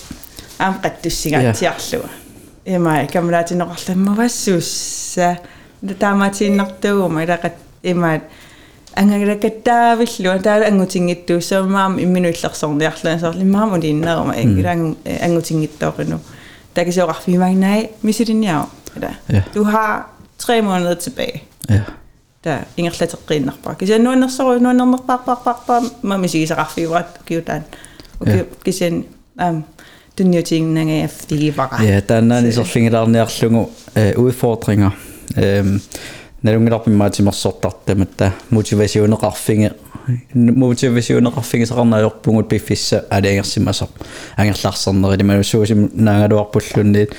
[0.59, 2.09] aam qattussigaatiarlua.
[2.67, 5.37] Ima kameraatinoqarlamma vassuussa.
[5.99, 7.39] Taamaatiinnartuuma ila
[7.83, 8.23] имаат
[8.97, 16.21] ангагакаттаавиллу таа ангутингиттуу саамаам имминуиллерсорниарлаа сорли маам улиннерума илангу ангутингиттоорину
[16.75, 19.43] такисеоқарфимагнай мисилинниао eller Ja.
[19.55, 20.07] du har
[20.39, 21.81] tre måneder tilbage ja
[22.45, 27.86] der ingерлатерқииннарпаа кися нуаннерсору нуаннернерпарпарпарпар мами сигисақарфиурат киутаан Ja.
[28.64, 29.06] кисен
[29.38, 29.64] ам
[30.18, 33.72] tunniutingnangaaftigivara ja taannaani sorfingilaarniarlugu
[34.18, 34.92] uudfordringer
[35.38, 35.76] ehm
[36.44, 39.72] nalungilarpimmaatimersortartamatta motivationeqarfinge
[40.56, 43.88] motivationeqarfingisaqarnaajorpungut piffissa aliangersimasor
[44.38, 47.10] angerlaarsernerili malusuusim naangaluarpullunnit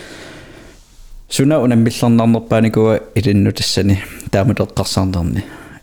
[1.29, 5.43] suna unamillernernerpaanikuga ilinnu tassani taamulerqarsarnerni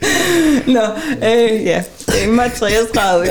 [0.74, 0.80] No,
[1.22, 1.82] øh, ja,
[2.24, 3.26] imma 33.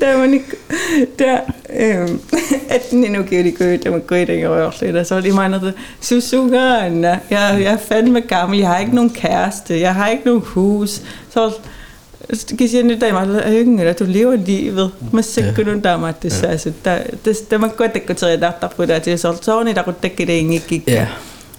[0.00, 0.44] Der var ikke,
[1.18, 1.38] der,
[1.76, 2.08] øh,
[2.74, 5.32] at den endnu giver de gøde, der var gøde, der gjorde lidt, så var de
[5.32, 10.24] meget, Susugan, jeg, jeg er fandme gammel, jeg har ikke nogen kæreste, jeg har ikke
[10.24, 11.52] nogen hus, så
[12.58, 15.90] kan sige, at der er meget yngre, at du lever livet, men sikkert nu der
[15.90, 16.46] er meget det, så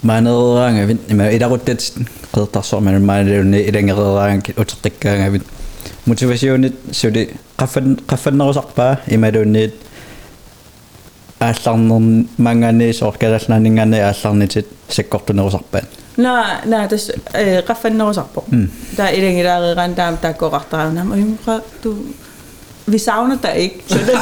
[0.01, 1.93] маанерераангавит има иларуттат
[2.33, 5.43] қеэртарсуарману маанерунни илангерераангит утеққиккаангавит
[6.05, 9.73] мотивасионит сули qaffan qaffannерусарпаа ималуунниит
[11.39, 18.43] аалларнер мангани сооркалалнаанингани аалларнитит саккортунерусарпаат на на тас э qaffannерусарпо
[18.97, 21.89] та илангилаарееран таам тааккоқартараунам имқа ту
[22.85, 23.83] vi savner dig ikke.
[23.87, 24.19] Så det er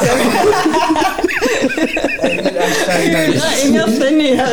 [3.66, 4.48] Ingen spændende her.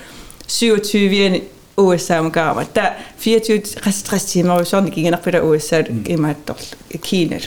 [0.47, 1.43] 27
[1.77, 6.57] USA мукарама та 24 рестрес тимер усорни кигенарпила USA имаатторл
[7.01, 7.39] Кина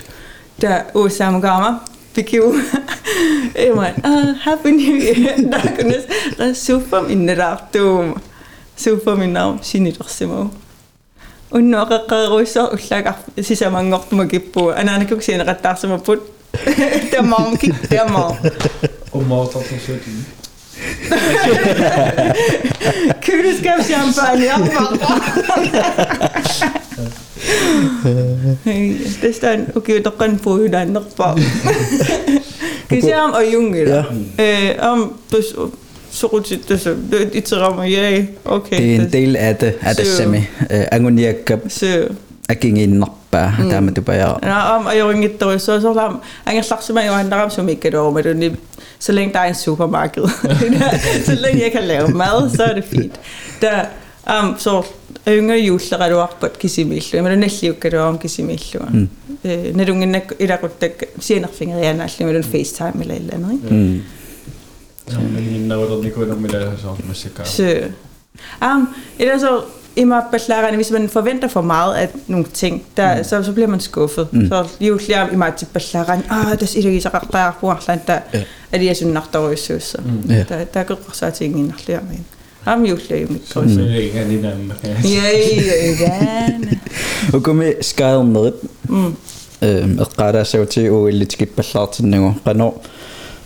[0.61, 1.83] та USA мукарама
[2.15, 2.55] пикиу
[3.55, 6.05] эмат а happy new year дакнес
[6.59, 8.17] суфам иннелаартуум
[8.77, 10.51] суфам иннаам синилерсимау
[11.53, 16.21] унноқеққеруиссоо уллагар сисамангортума киппуа анаанакук синеқаттаарсимаппут
[17.11, 18.37] тамаам кик тамаа
[19.13, 20.11] Умаатартусути.
[23.27, 24.53] Køleskab champagne
[29.21, 31.37] Tästä on oikein tokan puhutaan noppaa.
[32.89, 34.05] Kyse on ajungilla.
[34.93, 35.55] Om pys
[37.62, 38.26] rammer jäi.
[38.46, 38.78] Okei.
[38.80, 40.38] det er en del af det af det Så- semi
[40.92, 42.08] anguniakka Så
[42.50, 46.20] akinginnerpaa taamatupajaa Ja, om ajungit toi så så lam.
[46.46, 48.56] Anga slags med jo andra som ikke då med det
[49.00, 50.24] Så længe der er en supermarked.
[51.26, 53.20] så længe jeg kan lave mad, så er det fint.
[53.62, 53.86] Der,
[54.44, 54.82] um, så
[55.28, 57.18] yngre juuslera luarpat kisimillu.
[57.18, 58.80] Ima nalliukkaluarum kisimillu.
[58.94, 59.10] Mm.
[59.46, 64.02] Øh, Nadunginnak ilaquttak sianarfingerianaallumi lun FaceTime eller et eller andet,
[65.68, 67.44] Nakutot ko nung milalas ako musika.
[67.44, 67.82] Så.
[68.62, 68.90] Um,
[69.20, 69.62] ellers så
[69.96, 73.24] immer beklagerne, hvis man forventer for meget af nogle ting, der, mm.
[73.24, 74.28] så, så bliver man skuffet.
[74.34, 74.48] Mm.
[74.48, 77.52] Så lige klar i mig til beklagerne, ah, det er ikke så godt, der er
[77.60, 78.20] på Arland, der
[78.72, 79.98] er det, jeg synes, nok der er så.
[80.74, 82.18] Der går så ting i nachtlærer med.
[82.62, 83.72] Ham jo klar i mit kurs.
[83.72, 84.74] Det ikke er din anden.
[84.84, 85.22] Ja, ja,
[86.00, 86.52] ja.
[87.34, 88.52] Og kom med skade med.
[90.00, 92.72] Og gøre sig til, og lidt skidt beklagerne, og gøre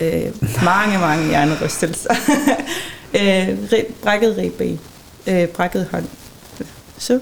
[0.00, 0.32] øh,
[0.64, 2.14] mange, mange hjernerystelser.
[3.18, 3.48] øh,
[4.02, 4.80] brækket ribben,
[5.26, 6.06] øh, brækket hånd.
[6.98, 7.20] Så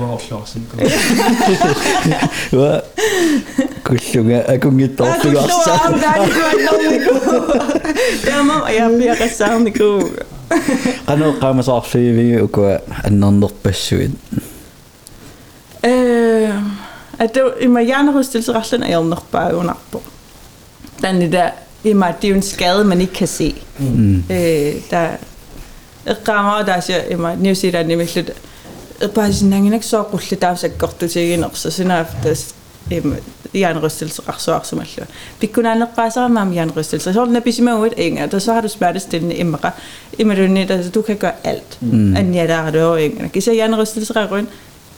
[0.00, 0.68] overflåsen.
[2.50, 2.80] Hvad?
[3.84, 5.72] Kusunga, aku ngitu aku rasa.
[5.74, 6.24] Aku tahu
[8.52, 10.12] aku ya biar kesan aku.
[11.08, 12.76] Anu kamu sah sih vi aku
[13.08, 14.12] anandot pesuin.
[15.82, 16.52] Eh,
[17.18, 20.02] at det i mig hjernerystelse resten af jeg nok bare under på.
[21.02, 21.50] Den i dag
[21.84, 23.54] i mig, det er jo en skade, man ikke kan se.
[23.78, 25.08] mm Øh, der
[26.28, 28.30] rammer der siger i mig, New Zealand er nemlig lidt,
[29.14, 31.70] bare sådan, han er ikke så rulle, der er så godt du til en så
[31.70, 32.54] sådan er det
[33.52, 35.86] hjernerystelse så som alt.
[35.96, 37.12] Bare så med hjernerystelse.
[37.12, 39.70] Så er det med et enger, så har du smertestillende emre.
[40.18, 41.78] Immer du net, altså du kan gøre alt.
[41.80, 42.16] Mm.
[42.16, 43.28] At ja, der er det over enger.
[43.28, 44.50] Kan se hjernerystelse ret rundt.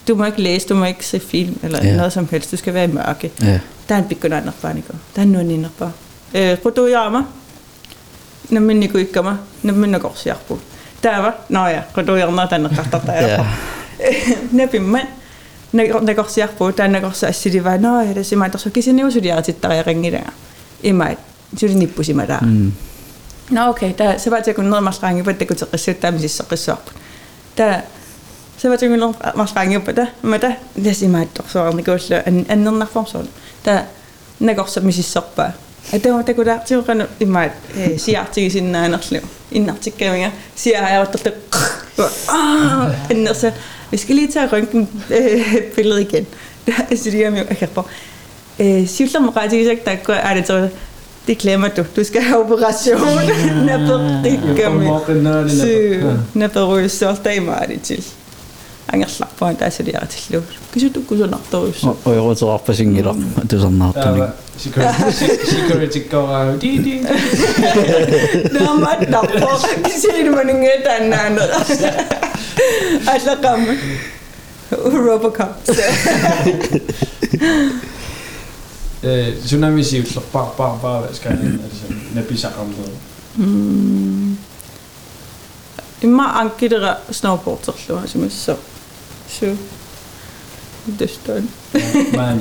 [0.09, 2.51] Du må ikke læse, du må ikke se film eller noget som helst.
[2.51, 3.33] Du skal være i mørke.
[3.43, 4.09] ja Der er en
[4.63, 4.99] bare ikke.
[5.17, 5.69] Der er nogen inder
[6.35, 7.29] Eh, Rotojaama,
[8.51, 10.61] ne minne kuikkama, ne minne korsjarpu.
[11.03, 13.45] Täällä, no ja, Rotojaama tänne kahta täällä.
[14.53, 15.09] Ne pimme,
[16.03, 18.99] ne korsjarpu, tänne korsa, että sitten vai, no ja, että niinku se mä tuossa kisin
[18.99, 20.33] juuri sydiä, että sitten tarjaa rengi tänään.
[20.83, 21.15] Ja mä,
[21.57, 22.47] sydin nippusi mä täällä.
[22.47, 22.73] Mm.
[23.51, 26.91] No okei, okay, se vaatii, kun noin maassa rengi, vettä kun se kisit tämmöisissä korsjarpu.
[27.57, 27.83] Täällä,
[28.57, 30.53] se vaatii, kun noin maassa rengi, vettä, mä tä,
[31.23, 33.01] että tuossa on, niin kuin se, niinku en, en ole nähdä,
[33.57, 33.85] että
[34.41, 35.51] ne korsa, missä sopaa.
[35.93, 38.63] Det det er mig, er mig, er det mig det det er det det, det
[38.63, 41.33] er mig, er det det det mig, gævinger, siger jeg, at det
[42.29, 43.53] ah, en så
[43.91, 46.27] vi skal lige tage røntgen øh, billedet igen.
[46.91, 47.87] Er så det, jeg kan på.
[48.61, 49.53] Øh, Sivslam ret,
[49.85, 50.69] der går, er det så,
[51.27, 51.85] det glemmer du.
[51.97, 53.01] Du skal have operation.
[53.67, 55.49] Næppe rigtig med.
[55.51, 58.05] Så næppe ryge så der er det til.
[58.94, 60.60] Anga slap på en, der er så det er til slut.
[60.74, 61.94] Kan du kunne så nok dog så.
[62.06, 63.16] оёрутеқарпасингила
[63.50, 67.00] тусарнаартуник Security går di di.
[68.52, 69.50] Nå, man, der på.
[69.84, 71.40] Kan se det, man ikke er den anden.
[73.08, 73.78] Altså, komme.
[89.34, 89.58] Robocop.
[89.58, 90.72] Tsunami siger slår bare bare bare hvad skal han altså næppe sagt om noget.
[90.72, 90.86] Имма анкидера snowboarderlua симассо.
[90.88, 90.90] Су.
[90.98, 91.48] Дэстон.
[92.14, 92.40] Man.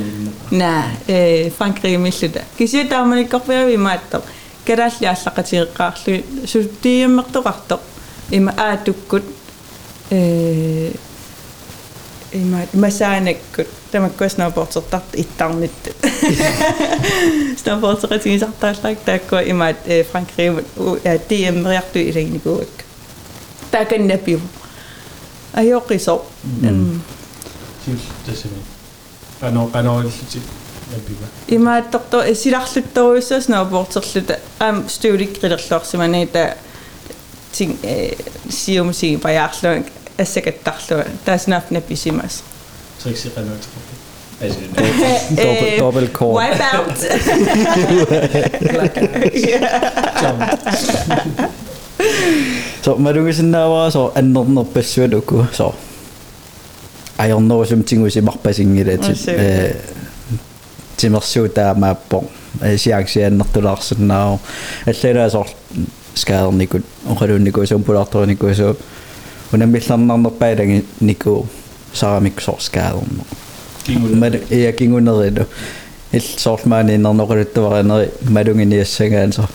[0.50, 2.42] На, э Франкриг миллута.
[2.58, 4.22] Кися тааманиккорпиави мааттар.
[4.66, 7.80] Калаалли аллақатиеққаарлу сутииммертоқартоқ.
[8.30, 9.22] Има аатуккут
[10.10, 10.92] э
[12.32, 15.88] има масаанаккут тамаккуа snowboardertart иттарнитт.
[17.64, 20.64] Snowboardeратигисартааллак тааккуа имаат э Франкриг
[21.28, 22.68] DM риарту илагникуак.
[23.70, 24.40] Тааканнапиу.
[25.54, 26.24] Ajorqisor.
[26.62, 27.02] Mm.
[27.84, 27.92] Syv
[28.26, 28.64] det er simpelthen.
[29.42, 30.38] Rano rano lidt.
[30.92, 31.12] Næppe.
[31.48, 36.54] имааттарто силарлуттаруйссаа snowboarderluta аам стуулик грилерлуарсиманита
[37.52, 38.16] тин э
[38.50, 39.86] сиумси паяарлуак
[40.18, 42.42] ассакаттарлуа тааснафна писимас
[43.02, 43.52] Trixie rano.
[44.40, 44.60] Altså
[45.36, 46.98] dobbelt dobbelt kort wipe out
[52.84, 55.74] so madungisinaawaa so annernerpassuat uku so
[57.18, 59.32] ajornerusum tingusimarpasingilati Ase.
[59.36, 59.76] э
[60.98, 62.24] тимерсуутаамааппо
[62.76, 64.40] сиаксианнертулаарсиннаау
[64.86, 65.46] аллалаасор
[66.14, 68.76] скаарникут оқалуунникуусуум пулаарторникуусу
[69.52, 71.46] унаммилларнарнерпаалаги нику
[71.94, 73.24] сарамиксор скаарнер
[74.14, 75.46] мад я кингунерилу
[76.12, 79.48] ил соормаани нерноқалуттаваринери малунгиниассагаан со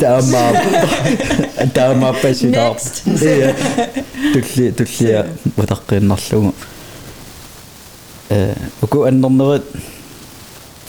[0.00, 0.42] таама
[1.74, 2.94] таама пасинаа Next.
[3.22, 3.54] я
[4.32, 6.54] tulli tullia утаққиннарлугу
[8.30, 9.62] э уку аннернерит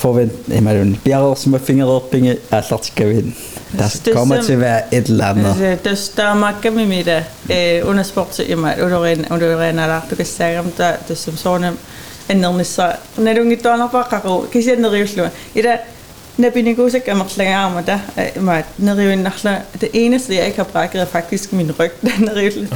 [0.02, 3.34] forvent ималун пиарерсимаффингерерпинги ааллартиккавин
[3.78, 6.70] тас Det er kommer sim- til at være et eller andet Altså, der står makka
[6.70, 7.22] med mig der.
[7.50, 11.38] Eh, under sport så immer udoren udoren ala du kan sige om der det som
[11.38, 11.78] sådan
[12.30, 15.30] en nærmere så når du ikke doner bare karo kan se når jeg slår.
[15.56, 15.78] I der
[16.40, 18.00] når vi ikke så kan man slænge arm og der
[18.40, 22.40] mig når jeg nakla det eneste jeg ikke har brækket er faktisk min ryg når
[22.40, 22.68] jeg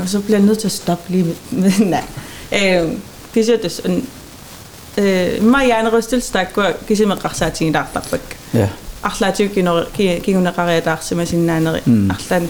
[0.00, 2.04] og så bliver jeg nødt til at stoppe lige med nej.
[2.52, 2.88] Eh,
[3.34, 4.06] kan se det sådan
[4.96, 6.46] eh mig jeg er rystet stak
[6.88, 8.18] kan se man rasa ting der der
[8.54, 8.68] ja
[9.02, 11.22] арлаатиуккинери кигунеқариатаарсима
[12.10, 12.48] арлаан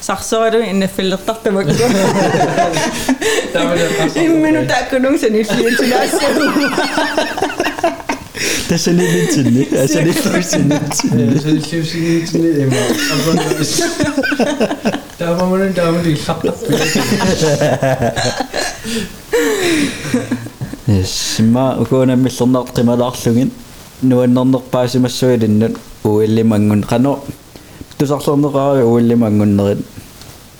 [0.00, 1.72] sarsoru enne fillertartamakku
[4.14, 6.44] imminu taakkunung sanilliin tunaassaru
[8.68, 9.86] tässä oli nyt sinne.
[9.86, 11.40] Se oli täysin nyt sinne.
[11.40, 12.76] Se oli täysin sinne.
[15.18, 16.00] Tämä on monen tämä on
[20.88, 23.52] Yes, mä kuulen missä on nahtimalaksungin.
[24.02, 25.74] Nuon on nahpaisimassa ylinnyn.
[26.04, 27.24] Uilli mangun kano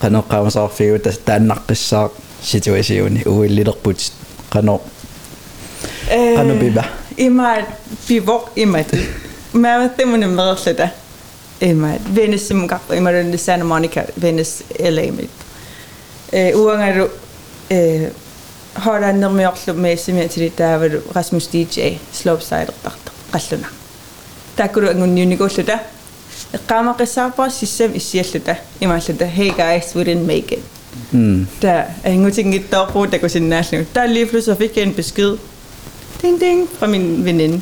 [0.02, 2.12] qanoqqaamasаарfigu tas taannaqqissaaq
[2.52, 3.99] situasiuni uillilerput
[4.54, 4.82] qano
[6.38, 6.84] qano biba
[7.18, 7.49] има
[8.08, 8.89] пивок имат
[9.54, 10.89] мааваттамуна мерерлута
[11.62, 15.30] имат венессимгар ималунни Santa Monica Venice LA мит
[16.32, 17.10] э уангару
[17.70, 18.10] э
[18.84, 23.68] хораннермиорлу мессимиатили таавалу Rasmus DJ slopesider-тарта қаллуна
[24.56, 25.80] тааккулу ангунниуникууллута
[26.68, 30.64] qamaqissaarpa sissam issialluta imaallata hey guys we didn't make it.
[31.62, 35.37] Da der er ingenting i dagbrug der går lige pludselig fik jeg en besked
[36.22, 37.61] ding ding fra min veninde.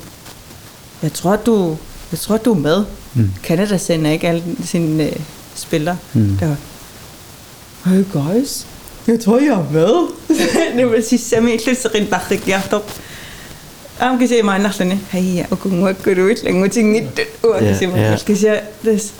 [1.03, 1.77] Jeg tror du
[2.12, 2.85] jeg tror du er med.
[3.14, 3.31] Mm.
[3.43, 5.16] Canada sender ikke alle sine øh,
[5.55, 5.97] spillere.
[6.12, 6.37] Mm.
[6.41, 6.57] der
[7.85, 8.66] hey guys
[9.07, 10.09] jeg tror jeg er med.
[10.83, 12.55] Nu vil sige sissam ikke lidt så rent bare rigtig
[14.01, 17.91] Am kasi ma nahlani hayya ukung wakkuruit languting nit uak Ja, kasi ja.
[17.91, 18.51] ma kasi
[18.85, 19.13] des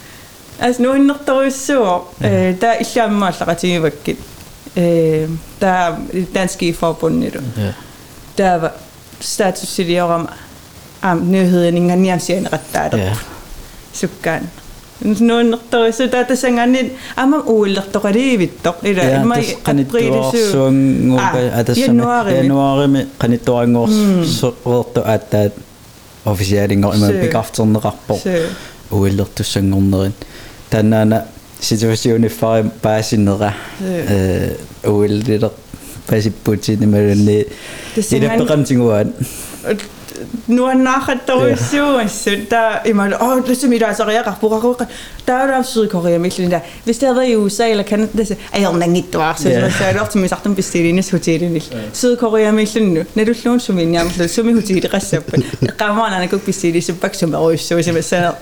[0.61, 4.19] as innertorissuo eh ta illammaallaqatigivakkit
[4.77, 5.29] eh
[5.61, 5.99] ta
[6.35, 7.73] danske forbundet ja
[8.37, 8.73] der var
[9.21, 10.29] statusiliorama
[11.03, 13.17] am nyheden inganiamsian rattaada ja
[13.93, 14.64] sukkaan no
[15.03, 25.55] нууннэрторису таатасангани ама ууллертоқалиивиттоқ ила имма каниттуарсуунгуука атассама януарими каниттуарангуорсуэрту ааттаат
[26.25, 28.19] офисиалингор има пикартернеқарпо
[28.91, 30.15] ууллертуссангорнерин
[30.71, 31.25] танаана
[31.61, 35.51] ситуасиуниффари паасиннера э ууллилер
[36.07, 37.47] пасиппутини малунни
[37.97, 39.09] илаппеқантингуаат
[40.47, 42.05] nuannaqattaruissuuga
[42.51, 44.87] taa imal oh lusum ilaasariaqarpuraqoqa
[45.27, 49.43] taulaavsuikorea millelinda hvis det havde været i USA eller Canada så er jeg nangittuar så
[49.79, 55.37] så er det ofte misartum bestilinis hotelinil Sydkorea millennu nalulluun suminniarmullu sumi hoteli qassappa
[55.79, 58.35] qamaanana kuk bestililisuppak sumaruissuuga simassaa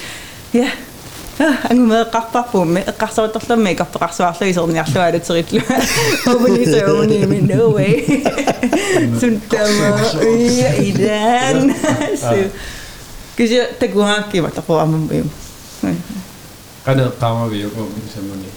[0.54, 0.68] Ja.
[1.70, 5.62] Ангумаа қарпарпуумми эққарсориторлумми икарпеқарсуарлуги сорниарлуалутериллу.
[6.26, 7.94] Овнисоони ми no way.
[9.20, 9.98] Сунтама
[10.80, 11.76] идан.
[13.38, 15.30] Кижи тагуаки матапуамму юм.
[16.84, 18.50] Кана таамавиуку мисамуни.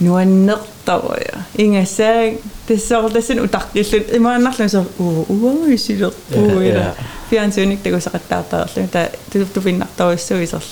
[0.00, 2.38] нуаннертаруя ингасааг
[2.68, 6.94] тассоорлассун утаркиллут имааннарлун соо уу уа исилерпуила
[7.30, 10.62] фиансууник тагусақаттаартаарлу та тутуфиннартаруссуисерла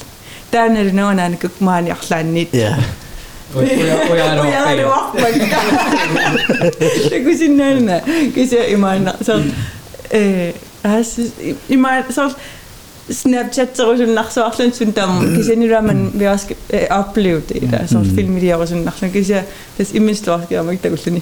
[0.51, 2.77] таанал нуанаанакук маани арлааннит ja
[7.09, 8.01] Tagusиннаана
[8.33, 9.43] кися имаана со
[10.09, 11.19] э ас
[11.67, 12.33] имаа со
[13.11, 16.51] Snapchat terussunnarsuarlun sun tam kisaniraman viask
[16.99, 19.41] uplevet det der så film i år sådan nach kisa
[19.77, 21.21] das immenstort gør mig tagulluni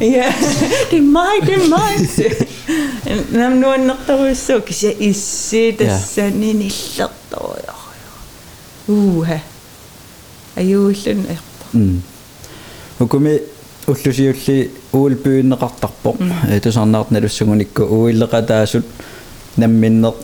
[0.00, 0.32] ja
[0.90, 1.92] det er mig det er mig
[3.32, 7.74] nam nu naqtarussu kisa issi tassanin illertoja
[8.88, 9.38] uha
[10.56, 11.26] ajuullun
[11.72, 12.02] м
[13.00, 13.38] укуми
[13.86, 16.16] уллусиулли уулпуиннеқартарпоқ
[16.62, 18.84] тусарнаартналуссугуникку уиллеқатаасут
[19.56, 20.14] намминнеқ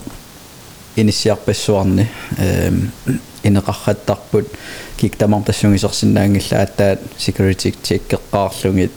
[0.97, 2.09] иниссиарпассуарни
[2.39, 2.91] эм
[3.45, 4.47] инеқарраттарпут
[5.01, 8.91] киктамартассугисерсинаангилла аттаат security check-эққаарлугит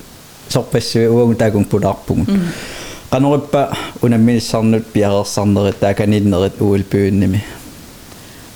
[0.49, 2.25] сорпассуи уагу таакун пулаарпугу
[3.11, 7.43] qanurippa unamminissaarnut piareersarnerit taakaniinnerit uulpuunnimi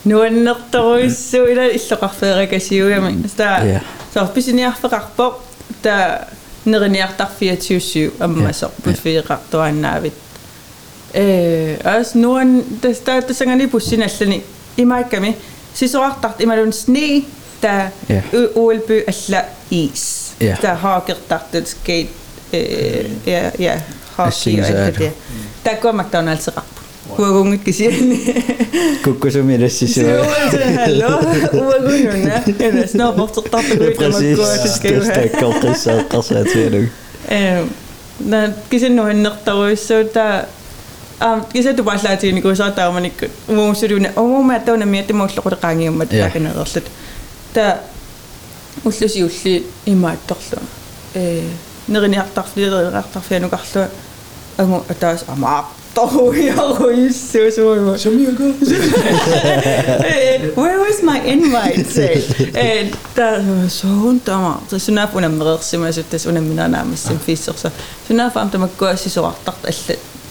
[0.05, 3.81] нуаннэрторуиссу ила иллоқарфеэракасиугами таа Ja.
[4.13, 5.33] соо писиниарфеқарпоқ
[5.81, 6.27] таа
[6.65, 10.13] нерниартарфиатиуссиу аммасоқ пуфиеқартуаннаавит
[11.13, 14.43] э ас нуан таста тасангани пуссиналлани
[14.77, 15.35] имаакками
[15.73, 17.23] сисоартарт ималун сне
[17.61, 18.21] та Ja.
[18.55, 20.57] уулпу алла ис Ja.
[20.61, 22.09] та хаакертартут скейт
[22.51, 23.81] э я я
[24.17, 24.77] хаки Ассигисаалу.
[24.77, 25.11] алла
[25.63, 26.81] та ко макдоналдс эқарпу
[27.15, 28.43] куагунгит кисиани
[29.03, 30.25] kukkusumilassisua
[30.85, 31.11] Hallo,
[31.53, 32.35] uagununa.
[32.59, 35.05] Ja, snowboardtertartuguit præcis amakkuatiskeua.
[41.19, 46.25] stakkalqissaaqarsaatialug Э, на кисиннуаннэртаруиссуута а кисату паллаатигникуусаатааманиккут умуусулуна умуума тауна миаттимауллоқулеқаангиуммат Ja.
[46.25, 46.83] таканерерлут
[47.53, 47.79] та
[48.83, 50.59] уллуси улли имаатторлу
[51.13, 51.41] э
[51.87, 53.89] нерниартарфилерниартарфианукарлуа
[54.57, 55.65] агу атаас амаа
[55.95, 58.53] торуйаруиссуусуума Samiaga.
[60.55, 61.87] Where was my invite?
[61.87, 62.23] Say.
[62.53, 65.45] Eh, der så hun der så sådan er under med
[66.97, 67.15] sig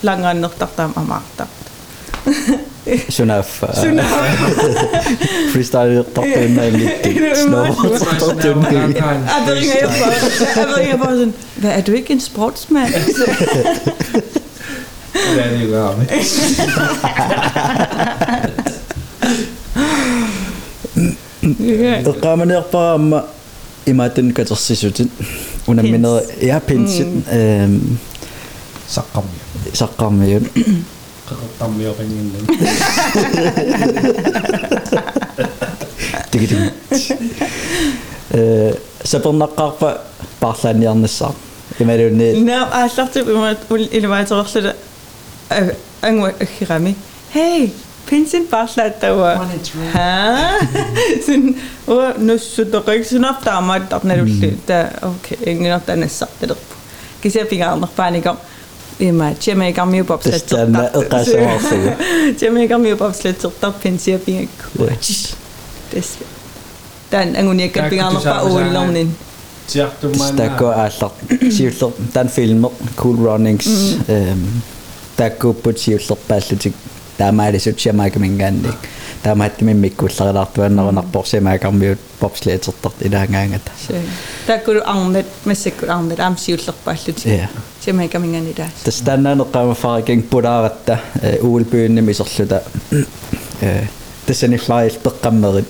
[0.02, 0.32] er
[0.76, 1.40] der er magt.
[3.08, 4.00] sunaf Sådan
[5.52, 7.98] freestyle tartuunnaillitti snowboard
[9.46, 10.12] der ringer jeg bare.
[10.56, 12.86] Jeg ringer bare sådan, hvad er du ikke en sportsman?
[12.86, 12.94] Det
[15.44, 16.14] er det jo gør, ikke?
[22.10, 23.20] eqqaamaneerparaamma
[23.86, 25.10] imaatun katersisutit
[25.66, 27.98] unamminera iapinsit eem
[29.73, 30.39] Saqqamia.
[30.39, 30.83] saqqarmiut
[31.29, 32.43] Qaqqammio qinginnan.
[36.31, 36.61] tigitim
[38.31, 38.73] э
[39.03, 39.89] сапернаққарпа
[40.39, 41.33] парлаанниарнассаа
[41.79, 44.73] ималуунни Nå, jeg har til mig ul i det var så også det
[46.01, 46.95] angå akirami.
[47.29, 47.69] Hey,
[48.07, 49.03] pinsin bare slat
[59.00, 60.58] Ima, Jimmy gamio bob slet tırtap.
[60.58, 61.90] Tämä ıkaşamasın.
[62.40, 64.48] Jimmy gamio bob slet tırtap pensiya pingek.
[64.78, 65.34] Vaçış.
[65.90, 66.26] Tesli.
[67.10, 69.14] Tän anguniakka pingaannerpa uullernin.
[69.68, 70.36] Tiartumana.
[70.36, 71.12] Takko aallart.
[71.52, 73.66] Siullert tän filmer Cool Runnings.
[74.08, 74.38] Ehm
[75.16, 76.74] takko put siullerpaallutik
[77.19, 78.75] сиамаакамингаанник
[79.23, 83.71] таамааттимиммиккуллерилартуаннерунарпор сиамаакармиут попслеетертарт илаангаангата
[84.47, 87.25] Таккулу арнет массаккул арнет аам сиуллерпааллут.
[87.25, 87.49] я
[87.83, 88.69] Симайкамингани таас.
[88.83, 90.99] тастаннаанеққама фаракинг пулааратта
[91.41, 92.63] уулпуунними исерлута
[93.61, 93.83] э
[94.25, 95.65] тассаниллари пеққаммерит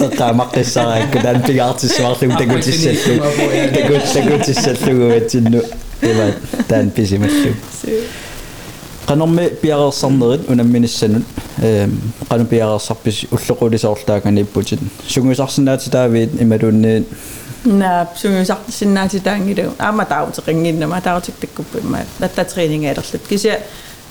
[0.00, 3.22] эққаамаққиссараакку таан пигаартиссуарлугу такутиссаллу
[3.74, 5.62] такут такутиссаллугуатсинну
[6.02, 6.32] ива
[6.68, 7.54] таан писималлу
[9.11, 11.93] qanormi piareersarnerit unamminissanut eem
[12.29, 17.07] qanu piareersarpis ulloqulisarlaaganiipputin sungiusarsinnaatitaaviit imaluunniit
[17.65, 23.59] на сунгисартсиннаатитаангилу аама таавутеқингиннама таавутиктаккуппа имма наттатрининг алерлут кися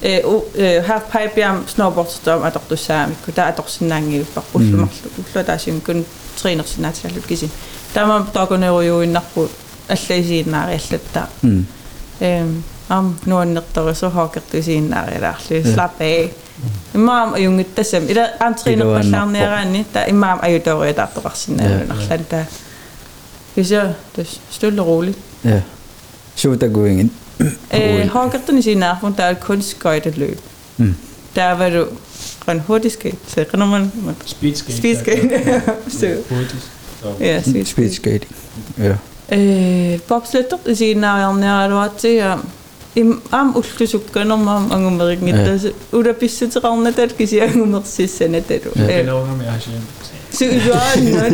[0.02, 6.04] э half pipe ям snowboardstoom атортуссаамикку таа аторсинаангилуппар уллумарлу уллуа таасимкун
[6.40, 7.50] тринерсинаатилаллут кисин
[7.94, 9.48] таама тааконеруйуиннарпу
[9.88, 11.28] аллаисииннаариаллаттаа
[12.20, 16.29] эм ам нуаннерторисо хоокертусииннаариалаарлу slap af
[16.95, 22.45] имаам аюнгиттасам ила аам тренерпаллаарниараани та имаам аюториатаартоқарсинаалунарлан таа
[23.55, 25.61] кися тас стille roligt ja
[26.35, 27.11] сутагуингин
[27.73, 30.39] Øh, Hågerten i nærmere, der er et kunstskøjteløb.
[30.77, 30.95] Mm.
[31.35, 31.85] Der var du
[32.47, 33.91] rent hurtigt skate, så render man
[34.25, 34.77] Speedskate.
[34.77, 35.61] speedskate.
[35.99, 36.71] så, Hurtigt.
[37.01, 37.07] Så.
[37.19, 37.65] ja, speedskate.
[37.65, 38.31] speed skating
[42.94, 45.24] им ам уллусук канэрмаам ангумерик э.
[45.24, 49.84] ниттас улаписсатераарна тал киси ангумерсиссана талу элоорами асиам
[50.34, 51.28] сүүжаанна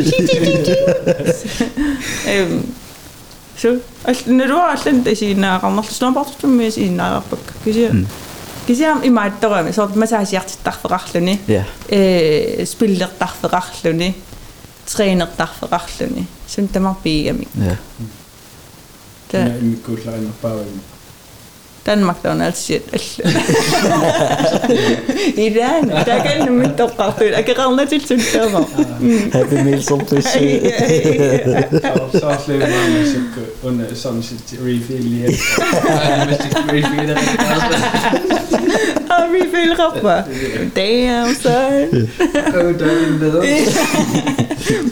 [2.27, 2.65] эм
[3.57, 8.07] су алнеруа аллан тасиинаагаарнерлуснаарпартумми сиинаагаарпак киси
[8.67, 11.41] кисиам имааттарами соорт масаасиартиттарфеқарлуни
[11.89, 14.15] э спиллертарфеқарлуни
[14.85, 17.49] тренертарфеқарлуни сун тамарпиигамик
[19.31, 20.96] та имиккуулларинерпаавимик
[21.87, 22.33] Dan macht er.
[22.33, 22.69] Als
[25.37, 28.19] Iran, da kann ich mit der Kaffee, da kann ich nicht zum
[29.31, 30.65] Happy Meal so ein bisschen.
[30.65, 33.15] Ja, ich habe so viel Mann, ich
[33.93, 34.41] Is het
[35.01, 35.31] hier.
[39.11, 40.09] Har vi følt op på?
[40.77, 42.09] Damn, son.
[42.57, 43.43] Åh, der er en bedre.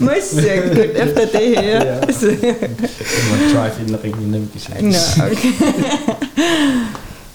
[0.01, 1.63] Måske godt efter det her.
[1.63, 1.85] Ja.
[1.85, 2.01] Jeg
[3.31, 4.83] må try at finde det rigtig nemt i slags.
[5.19, 5.53] Nå, okay.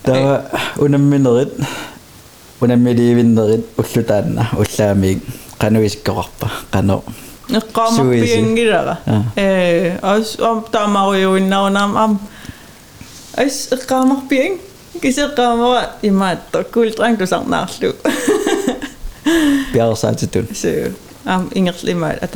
[0.06, 1.50] Der var under mindret.
[2.62, 3.64] Under midt i mindret.
[3.78, 4.46] Utlutadna.
[4.60, 5.22] Utlamig.
[5.60, 6.48] Qanoisikkorpa.
[6.74, 7.04] Qanor.
[7.76, 8.96] Qamappiangirara.
[9.38, 12.20] Eh, os om tamaru jo innaunam am.
[13.38, 14.60] Os qamarpiang.
[15.00, 16.40] Kijk, hier gaan we in mijn
[16.72, 17.96] koel trank, dus ik ga naar de andere.
[18.04, 19.72] Ja, dat is het.
[19.72, 20.64] Ik heb alles uit de toekomst.
[20.64, 20.94] Ik
[21.24, 22.36] heb ingericht, maar het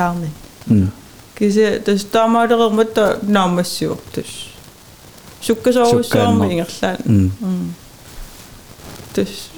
[1.38, 1.86] is niet.
[1.86, 2.52] Dus daarom heb
[2.90, 4.00] ik het namelijk zo.
[5.40, 6.98] Zoek je zo, zo, om in je te zijn.
[9.12, 9.50] Dus.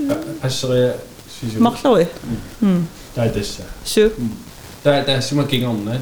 [0.47, 0.93] Sorry,
[1.25, 1.59] excuse me.
[1.59, 2.05] Mag zo.
[3.13, 3.57] Tijd is.
[3.83, 4.09] Zo?
[4.81, 5.47] Tijd is mijn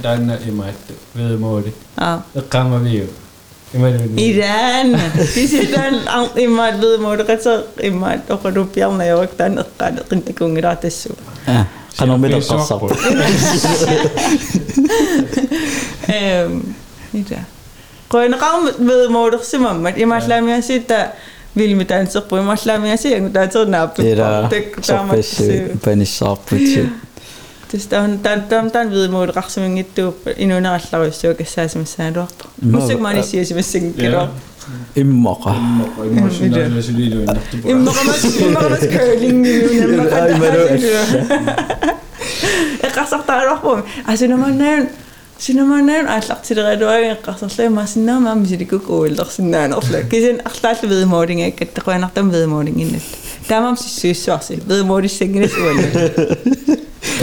[0.02, 0.96] daar is mijn keer.
[1.12, 1.74] Dat is mijn keer.
[2.34, 3.08] Dat is mijn keer.
[4.18, 4.94] Iran.
[5.18, 5.74] Di situ
[6.06, 9.98] ang imat bel moderat sa imat ako rupiah na yawak tan kan
[10.38, 11.14] kung gratis so.
[11.94, 12.90] Kanong bito kasap.
[16.10, 16.62] Em,
[17.14, 17.42] ida.
[18.10, 21.18] Kaya nakam bel moderat si mamat imat lang yan si ta
[21.54, 24.06] vil mit ansok po imat lang yan si ang tatso na po.
[24.06, 24.50] Ira.
[24.82, 26.90] Sopesyo panisapot siya
[28.91, 32.45] ved muodossa raksamin ittu inuna allaruissu kassaasimassa duarpa.
[32.63, 33.93] Mä- Musik mä niin siesimässä Ja.
[33.97, 34.29] kiro.
[34.97, 35.55] иммоқа
[36.11, 40.83] Emotionelle solido er Imma kamas imma kamas curling niin mä Ai, mä en
[42.83, 43.83] Jeg kasartaa duarpa.
[44.05, 44.91] Asu mä näen
[45.39, 45.83] Sinä mä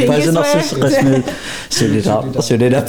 [0.07, 1.27] Bij nog zes gesmeed.
[1.69, 2.87] Suriname, Suriname,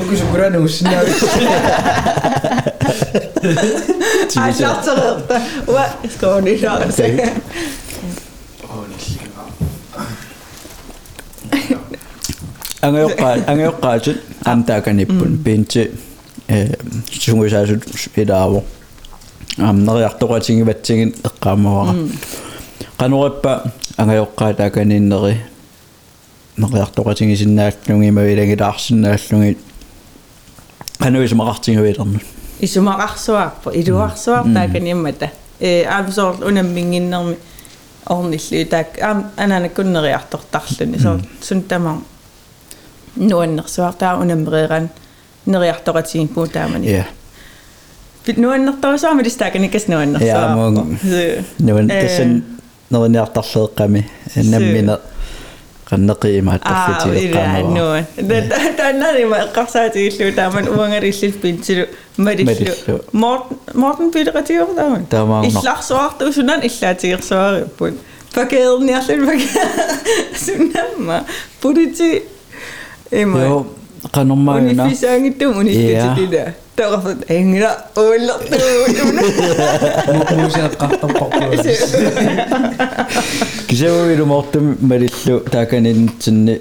[0.00, 1.04] Ook eens op rennen, hoe snel
[4.32, 5.40] Hij zat erop.
[5.66, 5.88] Wat?
[6.00, 7.32] Ik kan niet anders zeggen.
[12.78, 14.86] ang ayo ka ang ayo ka chut am eh ik
[18.14, 18.28] heb
[19.56, 22.08] амнериартоқатингиватсигин эққаамавара
[22.98, 25.40] канореппа ангайоққаатааканиннери
[26.56, 29.56] нериартоқатингисиннааллунги мавилагилаарсиннааллуги
[30.98, 32.22] канависмақартингавилернул
[32.60, 35.30] исумақарсуарпа илуарсуартааканиммата
[35.60, 37.36] э аамсоорл унаммингиннерми
[38.06, 41.96] орниллуи таак аам анаанаккуннериартортарлуни соор сунтамар
[43.16, 44.90] нуаннерсуартаа унаммериеран
[45.46, 46.86] нериартоқатигиппу таамани.
[46.88, 47.04] Э
[48.36, 50.54] нуаннэртарусаами листааканикас нуаннэрсаа
[51.58, 52.30] нуан тэсэн
[52.90, 54.02] нерниартарлеэкъами
[54.52, 54.98] наммина
[55.90, 58.00] qannaqiimaat taffitiiqqaamua
[58.80, 61.84] taannaanima eqqarsaatiillu taaman uangalillit pintilu
[62.26, 62.74] malillu
[63.82, 67.94] morten pileqatiuqtaaman taamaan illarsuartu sunan illaatigersuarippun
[68.34, 69.48] pakeerniarlun pake
[70.44, 71.16] sunnamma
[71.62, 72.10] puliti
[73.22, 73.64] ima
[74.16, 78.58] qanormauna unifisaangittum unittitilaa Toqafut engra ullattu.
[80.40, 81.64] Muusaqartorpoqquus.
[83.68, 86.54] Kisema virumortum marillu taakanintsinni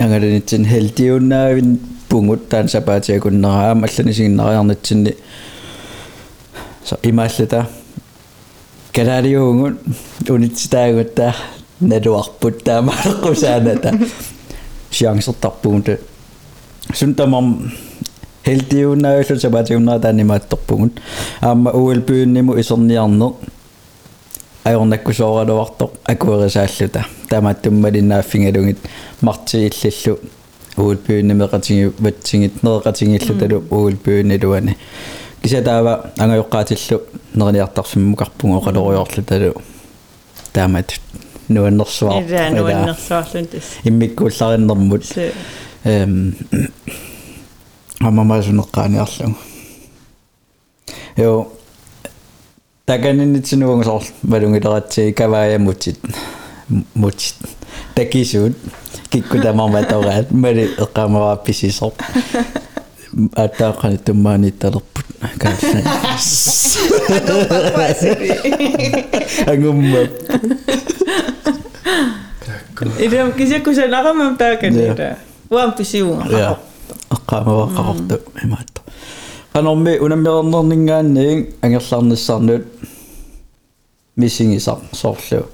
[0.00, 1.70] angalanitsin heltiunnaavin
[2.08, 5.12] pungut taan sapaatiakunnera aamallani siginnariarnitsinni
[6.84, 7.64] sa imaallata
[8.96, 9.74] kalaariuungun
[10.34, 11.32] unitsitaagutta
[11.80, 13.90] naluarput taamaaqqusaanata
[14.98, 15.94] siangsertarpugunta
[17.00, 17.48] suntamam
[18.44, 20.92] хелдиуннаавиллу сапатиуннаатаанимаатторпугут
[21.40, 23.32] аама уэлпиунниму исерниарнер
[24.64, 28.78] аёрнаккусооралуартор акуэрисааллута тамааттуммалинааффингалугит
[29.20, 30.18] мартииллиллу
[30.76, 34.76] уэлпиуннимеқатиги ватсигит нереқатигиллу талу уэлпиунналуани
[35.42, 37.02] кисатаава ангаюққаатиллу
[37.34, 39.54] нериартарфиммукарпугу оқалориорлу талу
[40.52, 40.94] таамат
[41.48, 42.22] нуаннерсуар
[42.52, 45.04] нуаннерсуарлунтис иммиккууллариннэрмут
[45.84, 46.36] эм
[48.01, 49.35] амамаасунеққааниарлугу
[51.17, 51.51] ёо
[52.85, 55.99] таканинитсинугусоор малунгилератсии кавая мутит
[56.93, 57.35] мутит
[57.95, 58.55] такисуут
[59.09, 61.93] киккутамарматораат мали эққамараапписисоо
[63.33, 65.05] аттааққани туммаанитталерпут
[65.41, 65.81] каалла
[69.51, 70.07] ангумма
[72.77, 75.17] Ila kisakkusanaqamam taakaniira.
[75.49, 75.73] Uam
[76.91, 76.91] pisiunga.
[77.09, 78.81] я эққамаваққарту имаатта
[79.53, 82.65] канорми унаммернернингаанниин ангерлаарниссарнут
[84.15, 85.47] миссингисар соорлу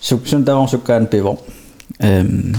[0.00, 1.38] суксун таорсуккаан пиво
[1.98, 2.56] эм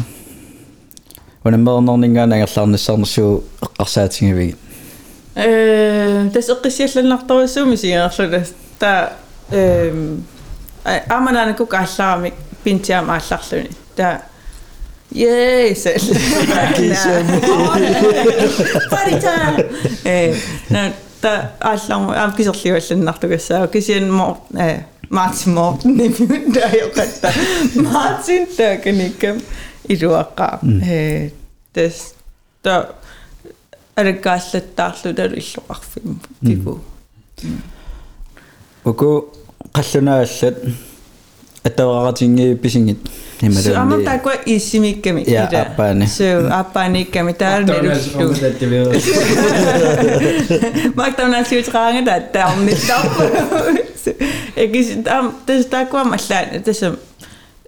[1.43, 4.55] унаммернернингаан ангерлаарниссарнерсуу эққарсаатингивиги
[5.35, 8.45] Э тас эққиссиалланнартарусууми сигаарлуна
[8.79, 9.13] та
[9.51, 10.25] эм
[10.83, 12.33] аманаанакук аалларамик
[12.63, 14.23] пинтиам аалларлуни та
[15.10, 15.86] Yes.
[18.90, 19.66] Парита.
[20.04, 20.34] Э,
[20.68, 27.32] на та аллаарму аав кисерлиуалланнартугассаа кисиан мо э Мартин Мортен нэмүн дайоқатта
[27.74, 29.40] Мартин такникэм
[29.88, 31.30] ируаққа э
[31.72, 32.14] тэс
[32.62, 32.96] та
[33.94, 36.80] аргааллаттаарлу талу иллоқарфим пигу.
[38.84, 39.26] Око
[39.72, 40.56] қаллунааллат
[41.66, 43.02] atau kacinge pisingit
[43.36, 45.28] Nimetä Sama tak ko isimi kemi.
[45.28, 46.08] Ya apa ni?
[46.08, 48.32] So apa ni kemi tar dari tu.
[50.96, 53.06] Mak tahu nasi utang ada tahu ni tahu.
[54.56, 56.80] Ekis tam tas tak ko masalah tas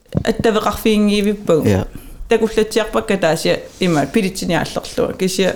[0.08, 1.84] اتفق فيني بيبو
[2.28, 5.54] تاكو فلتيق بكا تاسيا إما بيريتشيني على الشغل كيسيا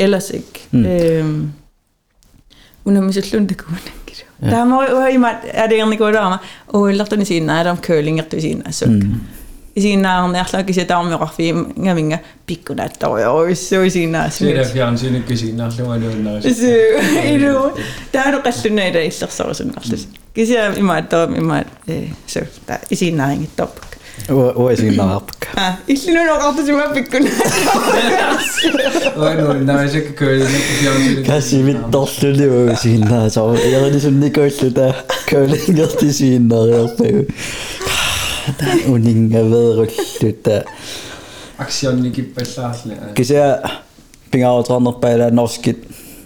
[0.00, 0.72] إلاسيك
[2.86, 3.76] ونمسلون تكون
[4.50, 6.40] Det må, hoi, maar ja, de andere kode aan.
[6.72, 8.86] Oh, laat dan eens zien, hè, dan keuling er te zien, hè, zo.
[9.76, 14.30] Siinä on ehkä kyse tammerahvi, ja minkä pikku näyttää oi se siinä.
[14.30, 16.30] Siinä on siinä kyse nahlua nuonna.
[16.40, 17.00] Se,
[17.34, 17.78] idu.
[18.12, 20.08] Tää on kastunneita isä saa sun nahtus.
[20.34, 21.62] Kyse ima to ima
[22.26, 23.70] se, tää isin näin top.
[24.29, 24.69] når
[29.79, 30.49] jeg så kan køre det på
[30.81, 31.25] fjernsynet.
[31.25, 34.93] касивитторлули уасигиннаасаа ерилисунникууллута
[35.29, 37.25] каулингертисииннариарпагу
[38.93, 40.63] унингавееруллута
[41.59, 42.93] Aktionen kippallaarle.
[43.15, 43.61] кися
[44.31, 45.77] пингаарутарнерпаала норскит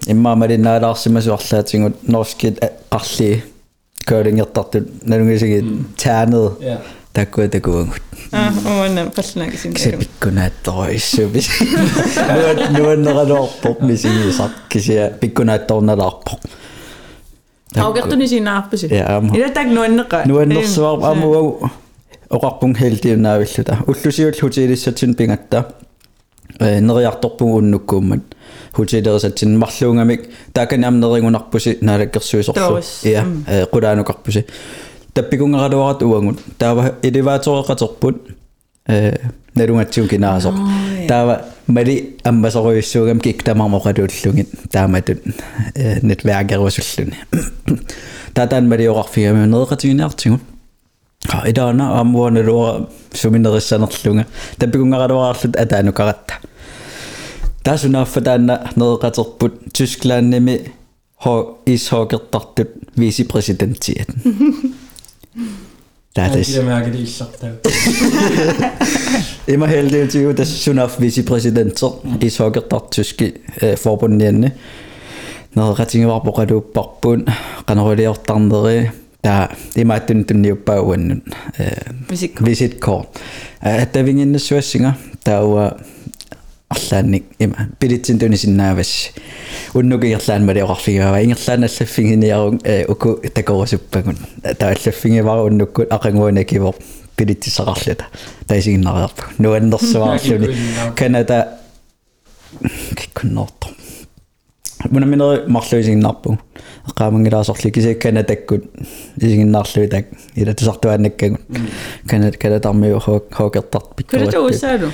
[0.07, 2.59] иммаамалиннаалаарсимасуарлаатингут норскит
[2.91, 3.43] qarli
[4.05, 5.65] каулингертартут налунгисигит
[5.97, 6.51] таанед
[7.18, 8.02] таккуатакувангут
[8.32, 11.42] аана палланаакисин пиккунаатторуиссуми
[12.30, 16.40] нуат нуаннералуорпоп мисинисар кисиа пиккунаатторналаарпоқ
[17.74, 18.86] аукертунисинаарпси
[19.38, 21.70] илатак нуаннеқа нуаннерсуар амуау
[22.30, 25.64] оқарпун хелтиунаавиллута уллусиул хутилиссатсин пингатта
[26.60, 28.22] э нериарторпуг уннуккууммат
[28.72, 34.46] хутилерисатсин марлуунгамик тааканаам нерингунарпуси наалаккерсуисорлу иа э қулаанукарпуси
[35.17, 38.15] таппикунгараluarat уангут таава элеватореқатерпут
[38.87, 39.17] э
[39.55, 40.55] налунгатсуун кинаасоқ
[41.07, 45.19] таава мали аммасоруйуссуугам киктамармоқалууллугит тааматут
[45.75, 47.17] э нетвærкерусуллуни
[48.33, 50.41] татаан малиоқарфигами неэқатигиниартигут
[51.27, 54.25] ха идаана аммуаналуа суминериссанерлунга
[54.57, 56.33] таппикунгараluaraарлут атаанукаратта
[57.63, 60.73] таасунааффатаанна неэқатерпут тусклаанними
[61.23, 64.07] хо ишхокертартут висипресидентиат
[66.15, 67.51] tää de des der mærke, det er så der.
[69.47, 73.31] Ima heldig til jo sunaf vicepresidenter i sokertartuski
[73.77, 74.51] forbundianne
[75.53, 77.27] når ratinga var på radu parpun
[77.67, 78.89] qanoriortarneri
[79.23, 81.21] ta ima tun tunniuppauannun
[82.09, 82.47] Visitkort.
[82.47, 83.07] visitkort
[83.61, 84.93] attavingиннассуассинга
[85.25, 85.71] таауа
[86.68, 89.10] арлаанник има пилитсин тунисиннаавас
[89.74, 94.16] уннукиерлаан малиоқарфигаава ингерлаан аллаффигиниарун уку такорусуппагун
[94.58, 96.74] тааллаффигивара уннуккут ақангуана кивор
[97.16, 98.04] пилитсисақарлата
[98.46, 100.56] таисигиннариарпу нуаннерсуарлуни
[100.96, 101.58] канада
[102.96, 103.68] киккуннорто
[104.90, 106.38] мунаминери марлуисигиннарпу
[106.87, 108.63] эққаамангилаасорли кисе канадаккут
[109.21, 110.05] исигиннаарлуи так
[110.35, 111.41] ила тусартуааннаккагут
[112.09, 112.99] канада канадармиу
[113.31, 114.87] хоокертарт Kyllä se uusailu.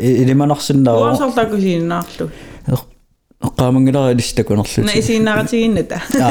[0.00, 2.30] илиманарсиннаа Uosoltakusiinnaarlu.
[3.46, 6.00] эққаамангилари листакунерлут Na isiinnaaratiginnata.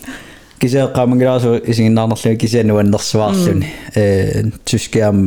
[0.61, 5.17] кисе эққаамангилаасу исигиннаарнерлуи кисе нуаннерсуаарлуни э тускиам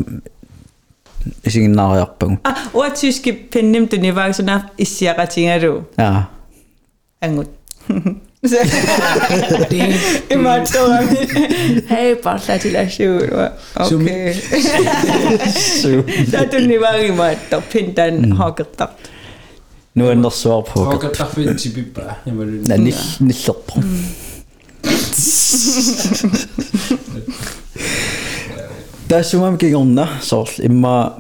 [1.45, 5.73] исигиннаариарпагу Ah, uatsyski pennim tunivaaksuna issiaqatigalu.
[5.99, 6.23] аа
[7.23, 7.49] Angut.
[10.30, 13.52] Immer dat Hei, parla Dat suur.
[13.76, 14.34] Okei.
[16.32, 16.80] Sä tunni
[17.16, 17.36] maar.
[17.50, 18.96] Top in, dan hakattaa.
[19.96, 20.86] Nu on tässä svar på.
[20.86, 22.22] Hakattaa finsi pippää.
[22.68, 22.76] Nä,
[23.20, 23.74] nilloppo.
[29.08, 30.46] Tässä on minkin onna, sol.
[30.62, 31.20] Imma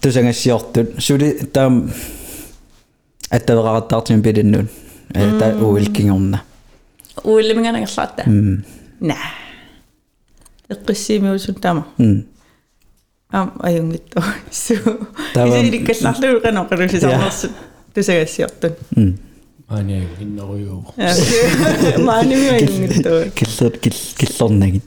[0.00, 0.86] tusengas dat
[1.20, 1.82] je tämä...
[3.32, 4.81] Että raataatsin pidin nyt.
[5.14, 6.42] Э, та уилкингорна
[7.22, 9.16] уиллимиганагерлаатта на
[10.68, 11.86] эққиссимиусун тама
[13.30, 14.74] ам аюнгитто су
[15.34, 17.52] исериккалларлуу канаа қилулисаарнерсут
[17.94, 19.18] тусагассиортун
[19.68, 23.78] маани инноруйуу маани миангитто киллер
[24.16, 24.84] киллернагит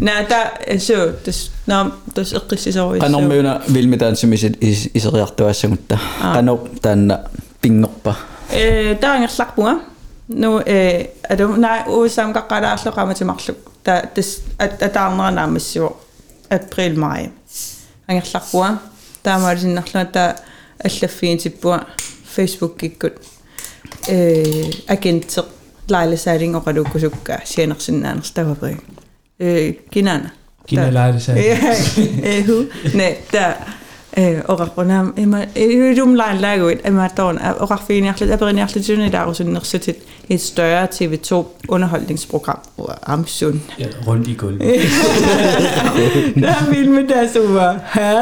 [0.00, 7.28] на та су тус нам тус эққиссисоруис канормиуна вилмитаансимисит исериартуассагутта каноо таанна
[7.60, 8.16] пингорпа
[8.53, 9.81] Э таангерларпунга
[10.27, 15.97] ну э аду на уусам каккалаарлоqamatimarluk та тас атаарнеранаамассуо
[16.49, 17.31] април май
[18.07, 18.79] ангерларпуа
[19.23, 20.35] таамаалисиннарлуа та
[20.83, 21.85] аллаффиитиппуа
[22.35, 23.13] фейсбук киккут
[24.07, 25.45] э агентер
[25.89, 28.77] лайласаалин оқалуккусукка сианерсиннаанерс тавапри
[29.39, 30.31] э кинана
[30.69, 31.35] Kina lejde sig.
[32.23, 32.67] eh hu
[35.56, 39.96] ilum line laguit ima ton oraqfiiniarlut aperinniarlutuni laarusunnersutit
[40.28, 42.58] et større TV2 underholdningsprogram
[43.06, 43.62] Amsun.
[43.78, 44.60] Ja, rundt i gulvet.
[46.42, 47.78] Der vild med over.
[47.94, 48.14] Hæ?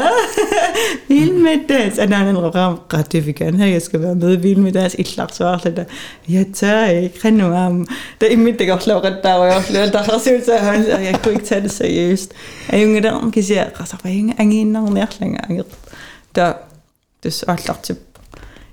[1.13, 1.97] Vild med das.
[1.97, 2.79] Er der en program?
[2.93, 4.35] Ret, det vil gerne have, jeg skal være med.
[4.37, 4.95] Vild med das.
[4.99, 5.57] Et slags svar.
[5.57, 5.83] Der.
[6.29, 7.19] Jeg tør ikke.
[7.19, 7.87] Kan nu am.
[8.21, 10.59] Der er mit, det går slå ret der, og jeg flere, der har set sig,
[10.95, 12.31] og jeg kunne ikke tage det seriøst.
[12.71, 15.63] Jeg er jo der, kan sige, at der er ingen nærlænger
[16.34, 16.52] Der,
[17.22, 17.96] det er så alt til.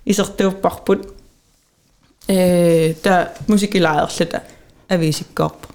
[0.06, 0.96] I så det var bare på.
[3.04, 4.40] Der musik i lejr, slet der.
[4.90, 5.68] Jeg vil ikke gå op.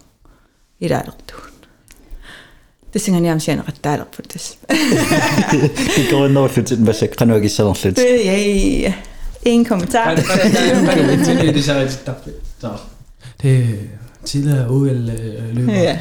[0.81, 1.35] I der er det.
[2.93, 4.59] Det synger jeg om sjældent ret dejligt på det.
[5.97, 8.41] kikorinnеруллут масак qanuagissarnerlut Det er
[8.83, 8.95] jeg.
[9.45, 10.14] Ingen kommentar.
[10.14, 12.37] Hvad er det, det er så rigtig dårligt.
[12.61, 12.70] Så.
[13.43, 13.66] Det er
[14.24, 15.72] tidligere OL øh, løber.
[15.72, 15.99] Ja.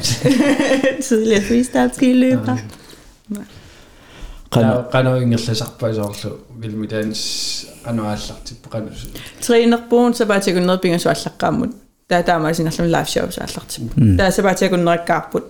[1.02, 1.90] Tidligere freestyle
[4.93, 6.29] Rano ingerlasarpaisoorlu
[6.59, 7.21] vilmitaans
[7.85, 9.07] qanuaallartip qanus.
[9.41, 11.69] Træner boen, så bare til at gå ned og bygge så allaqaamut.
[12.09, 13.83] Der der er sådan en live show så allaqtip.
[14.17, 15.43] Der er så bare til at gå ned og garput.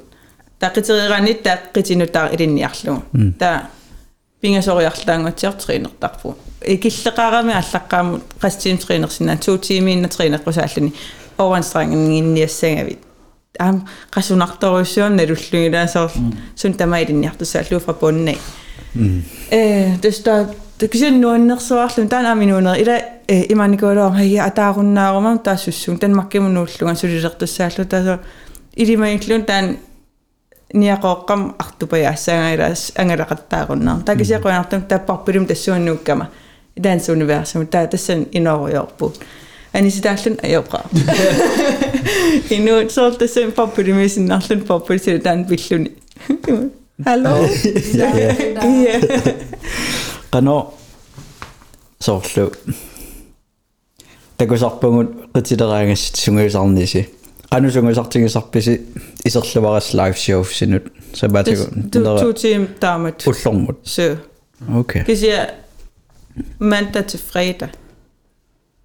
[0.62, 2.98] Der qitigeranit der qitinu der i din jarlu.
[3.40, 3.60] Der
[4.42, 6.36] binga så jarlango til træner der på.
[6.68, 10.94] Ikilleqarami allaqaamut qastin træner sinna 2 timer inden træner qusallini.
[11.38, 12.96] Overanstrengningen inden jeg sænga vid.
[13.60, 13.82] Am
[14.12, 16.10] qasunartorusuam nalullugila så
[16.56, 18.38] sun tama i din jartu sallu fra bunden af.
[18.96, 27.86] э тэста тэксэн нуаннерсуарлун таана минуунер ила э, иманикуулуар хая атааруннаарумам таассуссун тан маккимунууллуган сулилертуссааллу
[27.86, 28.20] таасо
[28.76, 29.78] илимаиллун таан
[30.74, 36.30] ниақооққам артупая ассаангайлаас ангалақаттаагуннаар такисиақуянартум таппарпилум тассуаннууккама
[36.76, 39.14] данс универсум таа тассан иноруйорпу
[39.74, 40.84] аниситааллун аёпра
[42.50, 45.92] инуут соортассан паппилумисиннарлун паппилсилу таан пиллуни
[47.04, 47.48] Hallo.
[47.94, 48.36] Iya.
[48.64, 49.00] Iya.
[50.32, 50.72] zacht
[52.00, 52.52] soorlu.
[54.38, 57.06] Takusarpungut qitsileraangassit sunguisarnisi.
[57.52, 58.80] dat sunguisartigisarpisi
[59.26, 60.84] iserluvaras live show sinut.
[61.14, 61.64] Sabatigu.
[61.92, 63.28] Tu tim tamat.
[63.28, 63.78] Ullormut.
[63.84, 64.16] Så.
[64.76, 65.04] Okay.
[65.04, 65.46] Kisia
[66.60, 67.70] mandag til fredag.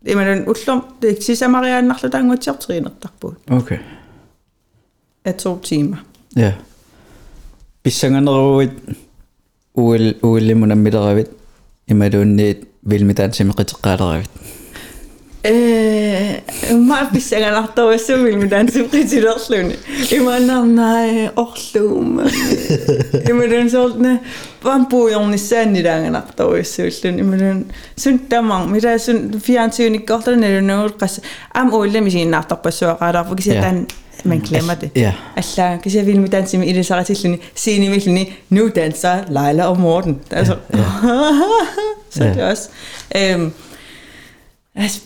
[0.06, 3.34] Jamen, den ullum, det er ikke Marianne Narledag er til at.
[3.50, 3.78] Okay.
[5.24, 5.96] Af to timer.
[6.36, 6.40] Ja.
[6.40, 6.52] Yeah.
[7.83, 8.71] писсанганеруит
[9.75, 11.29] уил уиллимунаммилеравит
[11.87, 14.29] ималуунниит вилмитаансимеқитеққаалеравит
[15.45, 19.75] Øh, meget pissanganartoa suvil mit ansipritidorluni.
[20.11, 22.19] Imanarnai orlum.
[23.29, 24.19] Imalun sortne
[24.63, 27.65] pampuujornissaannilaanganartoa suullun imalun
[27.97, 30.47] suntamang mida sun fjernsynikkortana
[30.99, 31.21] qas
[31.53, 33.87] am uillami siinnaartarpassuaqaalаарpu kisatan
[34.24, 34.90] man glemmer det.
[34.96, 35.12] Ja.
[35.36, 39.24] Alla, kan jeg vil med danse med i det så til Signe Mikkelni, nu danser
[39.28, 40.20] Leila og Morten.
[40.30, 40.56] Altså,
[42.10, 42.68] så det er også.
[43.16, 43.52] Øhm,
[44.74, 45.00] altså,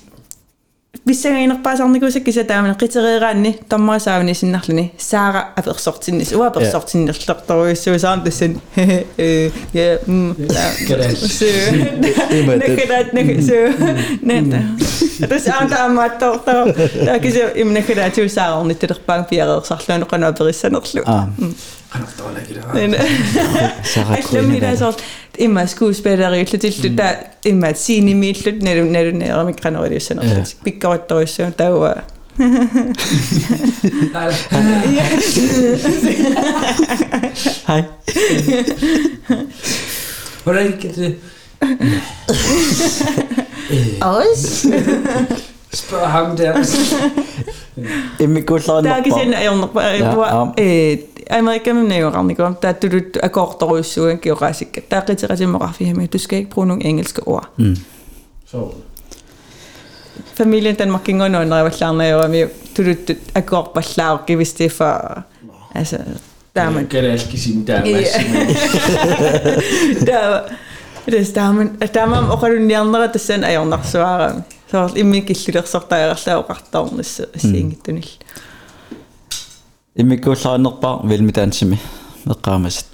[1.06, 10.34] писсагайнерпаасарникусак киса таамана қитереераанни таммаасаавни синнарлини саара аперсортиннис уаперсортиннерлерторуиссуу саам тассан э я м
[12.62, 13.58] нэхэдат нэхэсэ
[14.22, 14.62] нэта
[15.28, 21.28] тас аанта аммааттортаа такисе имнэхэдатиусаарорни тилерпаан пиареерсарлуану канаа периссанерлу аа
[21.94, 22.96] Anak Nein.
[24.18, 24.96] ich glaube nicht, dass auch
[25.36, 27.14] immer Skuespellerin, die da
[27.44, 31.20] immer Zini mit, nicht nicht nicht nicht mit Granori sind, aber ich bin gerade da
[31.20, 32.02] ist und da war.
[37.66, 37.84] Hi.
[40.44, 41.14] Hvordan kan det...
[44.00, 44.68] Også?
[45.74, 46.54] Spørg ham der.
[48.84, 50.98] taakisen ajornerpa Ja, eh
[51.30, 57.48] Amerikamen neurarnikom ta tulut akortoruissuun kioraasikka taaqiterasimmoqarfihami du skal ikke bruge nogle engelske ord.
[57.56, 57.76] Mm.
[58.46, 58.68] Så.
[60.34, 64.52] familien Danmark ging under når jeg var klar når jeg var med tulut akorpallaarki hvis
[64.52, 65.22] det er for
[65.74, 65.98] altså
[66.56, 67.84] der er man Kan det altid sige, der er
[70.06, 70.40] der
[71.10, 73.06] det tamam oqalunniarnera
[74.70, 78.08] соор имми киллилерсартаярла оқартаарнис сиингиттунил
[79.96, 81.78] иммиккууллаарнерпаа вилмитаансими
[82.26, 82.86] эққаамасат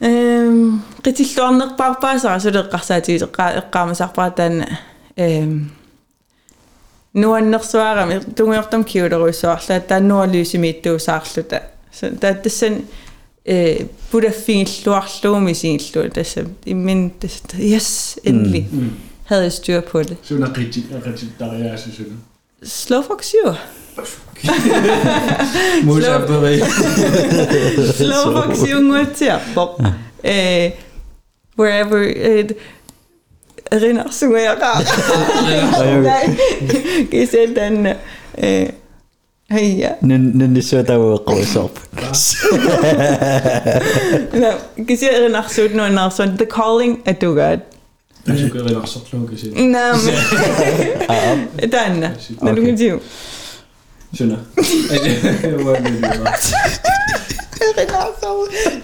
[0.00, 4.78] эм қитиллуарнерпаарпаасаа сулеққарсаатиги эққаамасарпаатаана
[5.16, 5.72] эм
[7.14, 11.62] нуаннерсуарами тунгиортам киулеруссуарлаа тааннуалиусимииттуусаарлута
[12.20, 12.82] тааттассан
[13.44, 18.66] э пудаффигиллуарлууми сигиллуу тасса иммин тасса yes endlich
[19.26, 20.16] havde jeg styr på det.
[20.22, 22.16] Så var rigtig, rigtig, der var jeg så sønne.
[22.62, 23.52] Slowfoxyr.
[25.86, 26.58] Musabberi.
[27.92, 29.40] Slowfoxyr ngutia.
[29.54, 29.82] Bob.
[30.24, 30.70] Øh,
[31.58, 32.02] wherever
[32.40, 32.52] it
[33.72, 36.02] Rinner synger jeg der.
[36.02, 36.36] Nej.
[37.10, 37.86] Gesehen dann
[38.38, 38.72] äh
[39.50, 41.70] هيا نسوتاو قوسوب
[44.34, 44.54] لا
[44.88, 47.75] كثير نحسود نو نحسود the calling at to god
[48.26, 49.70] Natuurlijk wel afgesproken zitten.
[49.70, 49.96] Nou,
[51.74, 52.00] dan.
[52.40, 53.00] Dan doen we het zo.
[54.10, 54.38] Zunna.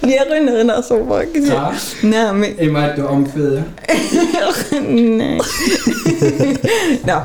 [0.00, 1.72] Ja, herinneren zo een Ja.
[2.02, 2.48] Nou, maar...
[2.48, 3.74] Ik maak door omvullen.
[4.80, 5.40] Nee.
[7.04, 7.22] Nou.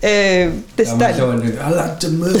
[0.00, 1.08] Eh, det står...
[1.16, 2.40] Ja, men alla til møde.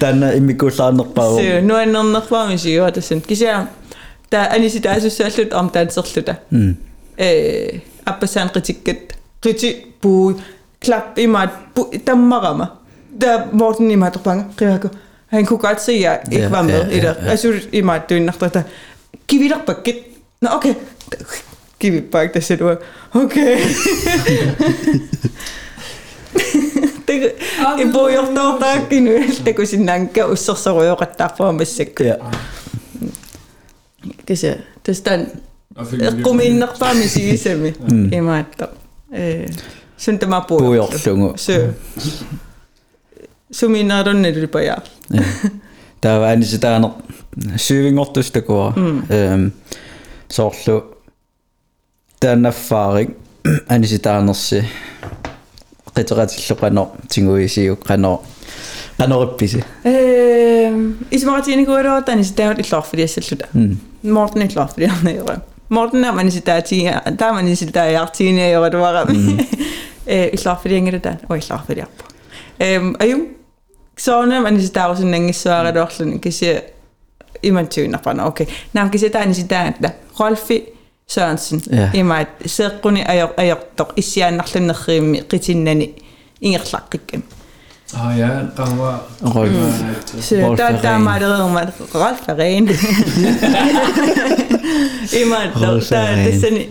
[0.00, 3.02] Den er i mikrosander Dan Så, nu er een nok varme, Dan heb det er
[3.02, 3.68] sådan.
[4.90, 6.34] Er så særligt om danserlutter.
[6.50, 6.76] м
[7.20, 8.96] Øh, appasan kritikket.
[9.42, 10.34] Kritik bu
[10.80, 11.48] klap i mig.
[12.06, 12.64] Der marama.
[13.20, 14.44] Der Morten i mig der bange.
[14.60, 14.90] Rikke.
[15.26, 17.16] Han kunne godt se at jeg ikke var med i det.
[17.22, 18.62] Jeg synes i mig det er nok der.
[19.28, 19.96] Giv dig bakket.
[20.40, 20.74] Nå okay.
[21.80, 22.76] Giv vi bakket det du.
[23.12, 23.58] Okay.
[27.08, 27.32] det
[27.80, 28.20] i bor jo
[31.18, 31.28] der
[31.98, 32.18] der
[34.26, 35.26] кися тестан
[35.76, 37.74] эгкумииннэрпаами сигисами
[38.12, 38.70] имаатта
[39.10, 39.46] э
[39.96, 41.74] сунтамапуу пуйорлугу су
[43.50, 45.18] суминааруннелипая э.
[46.00, 46.90] таваани ситаанер
[47.56, 48.74] сивингортус такуа
[49.08, 49.52] эм
[50.28, 50.84] соорлу
[52.20, 53.16] тааннаффаарик
[53.68, 54.64] аниситаанерси
[55.98, 58.20] қитератиллу қано тингуисиу қано
[58.98, 60.94] Kom ind og bare med sige semi.
[61.10, 61.16] I mig der.
[61.16, 61.44] Eh sunt ma po.
[61.44, 63.00] puujorlungu Så så min er den det på ja.
[63.00, 63.06] Ja.
[63.06, 63.44] Sluta.
[64.02, 65.40] Morten är klar för det nere.
[65.68, 69.06] Morten är man sitter där där man sitter där jag tio år det var.
[70.06, 71.18] Eh klar för det inget där.
[71.26, 71.86] Och klar för det.
[72.58, 73.26] Ehm ayo
[73.96, 76.60] så när man sitter där och så länge så är det också kan se
[77.42, 78.48] i man tyner på okej.
[78.72, 79.92] När kan se där ni sitter där.
[80.16, 80.62] Rolfi
[81.06, 81.60] Sørensen.
[81.70, 81.94] Ja.
[81.94, 85.94] I mig seqquni ayor ayortoq issiaannarlunnerriimi qitinnani
[86.40, 87.22] ingerlaqqikkan.
[87.22, 87.37] Ah ja, der var...
[87.94, 89.00] Ah oh ja, Rauer.
[89.34, 89.50] Rolf.
[89.50, 90.22] Mhm.
[90.22, 91.72] Schön, Rolf da, da mal irgendwas.
[91.94, 92.68] Rolf Verein.
[95.12, 96.68] immer, Rolf da, das sind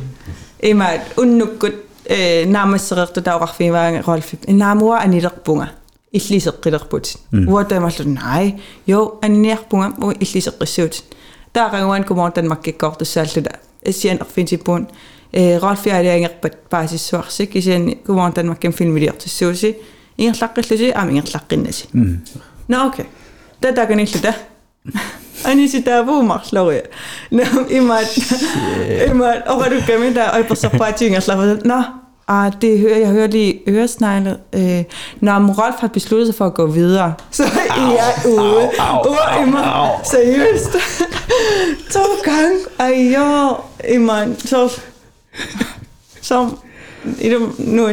[0.60, 1.74] immer unnukut
[2.10, 4.34] øh, naamisseriqtu taorarfiimaaga Rolf.
[4.48, 5.68] Naamua anilerpunga.
[6.14, 7.16] Illiseqqilerput.
[7.32, 7.48] Mm.
[7.48, 8.54] Uota mallu nai.
[8.88, 11.04] Jo, aniniarpunga u illiseqqissuut.
[11.54, 13.58] Taaranguan kumoon tanmakkikkoortussaallula.
[13.90, 14.88] Sianerfinsipuun.
[15.62, 17.56] Rolf Verein erpat paasissuarsik.
[17.56, 21.87] Isian kumoon tanmakkan filmiliortussuusi ингерлаққиллуси аама ингерлаққиннаси
[22.69, 23.07] no okay
[23.61, 24.35] татаканиллута
[25.45, 26.83] аниситаавуумарлория
[27.31, 28.09] нам имат
[29.11, 31.83] имат орадукками та ойперсерпаатингерлава nå
[32.29, 34.39] Ah, det hører, jeg hører lige øresneglet.
[34.53, 34.85] Øh,
[35.21, 38.71] når Moralf har besluttet sig for at gå videre, så er jeg ude.
[39.09, 39.91] Ude i mig.
[40.05, 40.73] Seriøst.
[41.95, 42.59] to gange.
[42.79, 43.57] Ej, jo.
[43.95, 44.29] I mig.
[44.39, 44.81] Så...
[46.21, 46.49] Så...
[47.21, 47.93] Idu nu er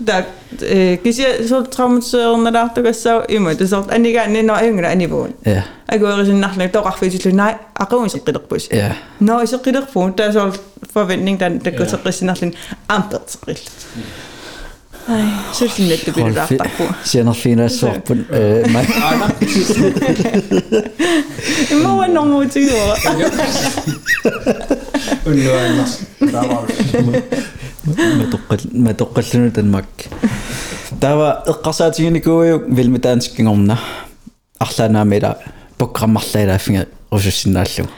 [0.00, 0.26] daar,
[1.02, 3.56] kies je zult trouwens eh, onderdag toch zo immer.
[3.56, 5.34] Dus dat, en die gaan niet naar jongeren en die woon.
[5.42, 5.64] Ja.
[5.86, 8.46] Ik hoor ze een nacht naar toch af, dus ik nee, ik is het gedurf
[8.48, 8.66] dus.
[8.68, 8.92] Ja.
[9.16, 10.52] Nou is het gedurf, daar zal
[10.92, 12.54] verwending dan, dat is het nacht in
[12.86, 13.20] aantal.
[15.10, 16.94] Ai, syltynnytty pidetään fi- takua.
[17.04, 18.26] Siinä on fina soppun.
[21.82, 22.96] Mä voin on muut sinua.
[25.26, 26.06] Ynnöimmäs.
[28.72, 30.08] Mä tukkasin tämän makki.
[31.00, 33.76] Tämä kasaatiin kuin vilmitään sikin omna.
[34.60, 35.34] Ahlana meidän
[35.78, 37.88] programmalleja läfingä osuusinnaallun.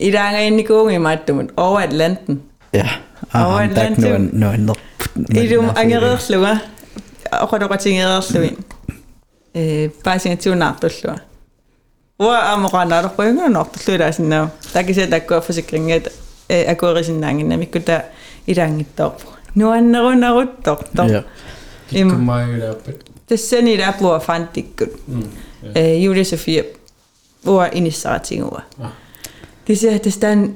[0.00, 1.52] Idag är ni kungi mattumut.
[1.56, 2.42] Over Atlanten.
[2.72, 2.78] Ja.
[2.80, 2.98] Yeah
[3.33, 4.29] Atlanten.
[4.33, 4.73] no no
[5.33, 6.57] Idum angereerluga.
[7.41, 8.57] Oqadoqatingereerluin.
[9.55, 11.15] Eh paasiнгатсуунаарtulluа.
[12.19, 14.49] Уа амоqaanаарпуйнгуунартуллуилаасиннаа.
[14.73, 16.11] Такисе таккуа фасикрингат
[16.49, 18.05] э акуерисиннаангиннамиккута
[18.47, 19.27] илаангиттоорпу.
[19.55, 21.03] Нуаннерунерутторто.
[21.03, 21.23] ja
[21.91, 22.97] Им Kummailappat.
[23.27, 24.89] тассани лаапуа фантиккут.
[25.75, 26.65] э Юлия София
[27.43, 28.63] уа иниссаратингуа.
[29.67, 30.55] Кися тастан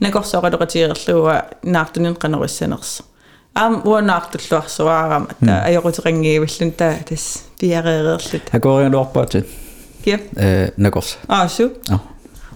[0.00, 3.02] накорсоқалоқатиерлуа наартунин қанериссанерс.
[3.54, 8.50] аам уанаартуллуарсуаарама та ajorutiqangiivallun та тас пиареерерлут.
[8.52, 9.46] Akorianuarpaatut.
[10.04, 10.18] Киа.
[10.36, 11.18] Э накорс.
[11.28, 11.70] Аа су.
[11.88, 11.98] Ja.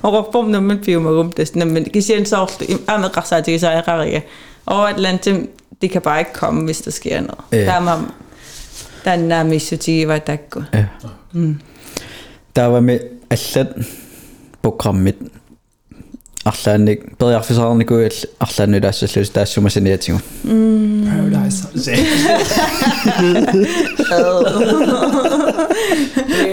[0.03, 4.23] Орорпом наммат пиумагум тас наммат кисиан соорлу аамеқарсаатигисаариқарига.
[4.67, 5.49] Og Atlantim,
[5.83, 7.45] det kan bare ikke komme, hvis der sker noget.
[7.53, 7.57] Ja.
[7.57, 7.99] Der er man,
[9.05, 10.65] der er nærmest så var der ikke.
[10.75, 10.87] Ja.
[12.55, 12.99] Taavami
[13.31, 13.69] аллат
[14.63, 15.17] программит
[16.45, 18.09] арлаанник периарфисаарникуи
[18.41, 20.19] арлааннулаассаллус таассумасаниатигу.
[21.09, 21.67] Paradise.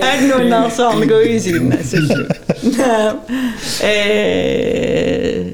[0.01, 1.73] Er det nogen, der så om går i sin?
[3.83, 5.45] Øh,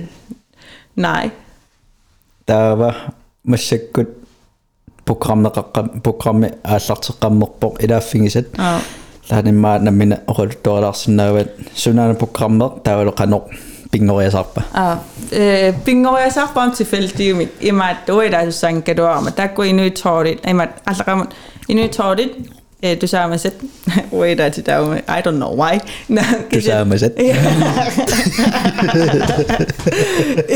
[0.95, 1.29] nej.
[2.47, 2.95] таава
[3.43, 4.09] массаккут
[5.09, 8.79] программеқаққам программи ааллартеққаммерпоқ илааффигисат Ja.
[9.29, 14.62] лааниммаа наммина орултуалаарсинаават сунаана программер таавалоқанеқ пингориасарпа Pingoja Sarpa.
[15.32, 20.66] Eh, Pingoja Sarpa on tilfældig, ima doida sang kadoama, der går endnu i tårdet, ima
[20.86, 21.26] alramon,
[21.68, 22.20] endnu i tårdet,
[22.82, 23.52] altså, eh, du sagde mig sæt,
[24.12, 25.78] wait, I don't know why.
[26.54, 27.12] Du sagde mig sæt.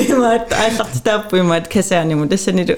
[0.08, 0.32] Ima,
[0.64, 2.74] altså, der på ima, at kaserne, men det sender du.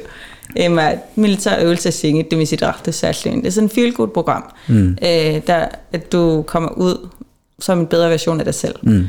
[0.57, 3.43] Ima, militær øvelse singe, det med sit rette særlig.
[3.43, 4.99] Det er sådan et feel good program, mm.
[5.03, 7.09] Eh, der, at du kommer ud
[7.61, 8.75] som en bedre version af dig selv.
[8.83, 9.09] Mm.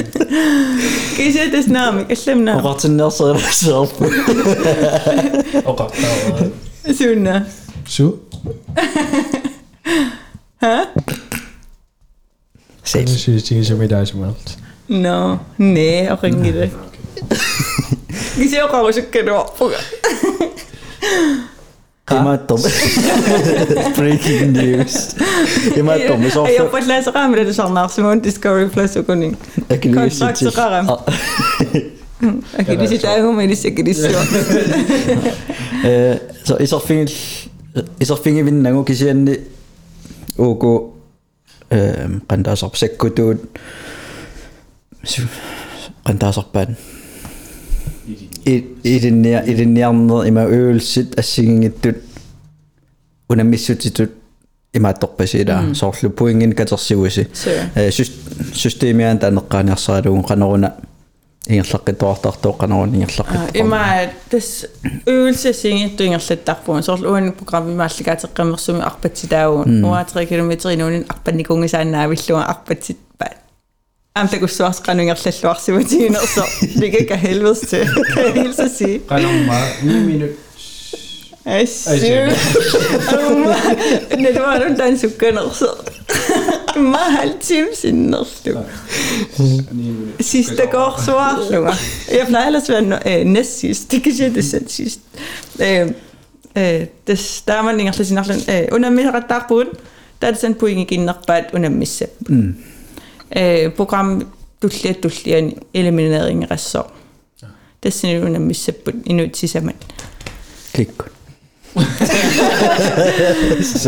[1.17, 3.23] كيجات اسنامي اسلمنا وقت الناس
[3.63, 3.91] zelf.
[5.63, 5.85] Oké.
[6.85, 7.45] Zo'n سونا
[7.87, 8.19] Zo?
[10.57, 10.83] Hè?
[12.81, 13.03] Zet.
[13.03, 14.57] Kunnen ze zo meer met maand.
[14.85, 16.55] No, nee, ook niet.
[18.35, 19.25] Ik zie ook al eens een keer.
[22.17, 22.61] Emma Tom.
[23.95, 25.13] Breaking news.
[25.75, 26.35] Emma Thomas.
[26.35, 26.47] Of...
[26.47, 29.35] Hey, op het les raam, dat is al naast gewoon Discovery Plus ook niet.
[29.67, 30.87] Ik kan straks raam.
[30.87, 31.07] Dus- ah.
[32.59, 33.93] Oké, die zit eigenlijk mee, die zeker die
[35.83, 36.55] eh, zo.
[36.55, 37.11] Is al vinger,
[37.97, 38.43] is al vinger
[38.75, 39.45] ook eens in de
[40.35, 40.59] ook
[41.67, 41.77] kan
[42.27, 43.39] ehm, daar op sek doen.
[46.03, 46.77] Kan daar op ben.
[48.45, 51.97] илинниа илинниарнер има үүлсит ассигингиттут
[53.29, 54.11] унаммиссутитут
[54.73, 57.27] имаатторпасилаа соорлупуингин катерсигуси
[57.75, 57.91] э
[58.53, 60.75] системиан танеққаниарсаалуун канеруна
[61.47, 63.83] ингерлаққитуартартоо канерун ингерлаққит има
[64.29, 72.97] тас э, үүлсасингитту ингерлаттарпуун соорлу уун программимаалликаатеққаммерсуми арпатсилаауун 3 км инуунин арпанникунгисааннаавиллуа арпатсит
[74.17, 75.71] Jamen, det kunne så også grænne yngre slet lort, så
[76.79, 78.99] det kan ikke helvedes til, kan jeg hilse at sige.
[79.07, 80.27] Grænne meget, 9 minutter.
[81.45, 81.89] Ej, syv.
[84.19, 85.65] Nej, det var den dag, som gør noget så.
[86.75, 88.27] Meget halv time siden noget.
[90.19, 91.73] Sidste går svar, lunger.
[92.11, 93.91] Jeg plejer ellers at være næst sidst.
[93.91, 94.99] Det kan sige, det er sidst.
[97.07, 98.41] Det der man ikke slet sin aften.
[98.71, 99.63] Under min ret der på
[100.21, 102.05] der er det sådan på ingen gennem, bare under misse.
[103.37, 104.27] Øh, program
[104.61, 106.93] du slet du slet en eliminering resort.
[107.83, 109.73] Det er sådan under misse på en ud til sammen.
[110.73, 110.89] klik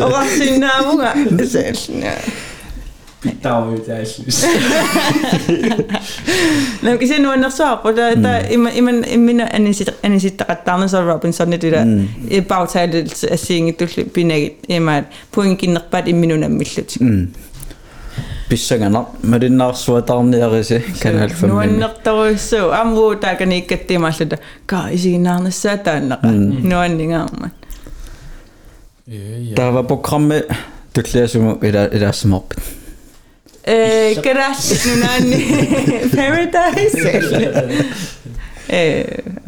[0.04, 1.02] Og var sin navn.
[1.50, 2.14] Så er sådan, ja.
[3.44, 4.46] Der var jo der, jeg synes.
[6.84, 11.48] No, kasi no nasa ako da da iman iman iman anisit anisit takatama sa Robinson
[11.50, 12.08] ni dira Mm.
[12.32, 17.28] e bautale asing itu pinag iman puing kinakpat iminuna millut mm
[18.53, 22.19] писсаганар малиннаарсуатаарниариси канал no фаммини naktaw
[22.51, 24.37] so amu ta kan ikatti malluda
[24.67, 26.29] ka isinarna sa tanaka
[26.71, 27.51] no anningaamman
[29.07, 29.15] Ja,
[29.49, 29.55] ja.
[29.57, 30.43] тава программе
[30.93, 32.59] туллиасуму ила илаассамарпит
[33.65, 35.41] eh gracias no nanni
[36.17, 36.97] paradise
[38.69, 39.05] eh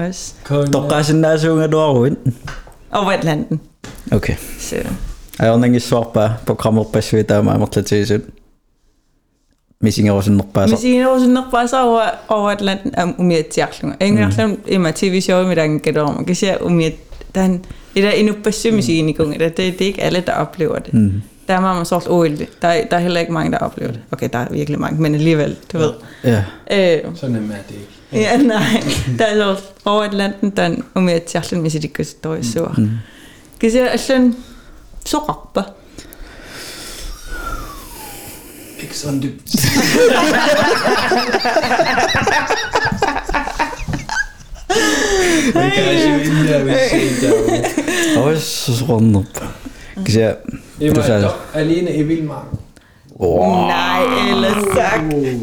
[0.09, 0.19] os
[0.49, 2.17] Kun- тоққаасиннаасуунгалуаруин
[2.97, 3.59] og Wettlanden
[4.17, 4.37] окей
[4.69, 4.77] så
[5.39, 8.44] аёрнангиссуарпаа программерпассуитаама амерлатигисут мисингерусиннерпааса Men siinä on sinne päässä over, over Atlantin
[14.92, 16.16] TV-show med den gætter om.
[16.16, 16.94] Man kan se umiet
[17.36, 17.66] den
[17.96, 19.40] det der endnu besømme sin i gang.
[19.40, 20.94] Det, det er ikke alle der oplever det.
[20.94, 21.22] Mm.
[21.48, 22.38] Der er meget så old.
[22.62, 24.02] Der, er- der er heller ikke mange der oplever det.
[24.12, 25.92] Okay, der er virkelig mange, men alligevel, du ved.
[26.24, 28.26] ja Øh, Så nemt er det ikke.
[28.30, 28.84] ja, nej.
[29.20, 32.70] Der er så over Atlanten den umietiarlun med sit ikke i så.
[33.60, 34.36] Kan se at sådan
[35.06, 35.62] så rapper.
[35.62, 35.85] Ikke sådan
[38.82, 39.30] Mix on the...
[45.56, 45.72] Ay,
[48.16, 49.26] Højsrunde.
[50.04, 50.36] Kjær.
[50.82, 52.60] Emma, alene i vildmarken.
[53.20, 53.68] Wow.
[53.68, 54.92] Nej, Näin, ellessä.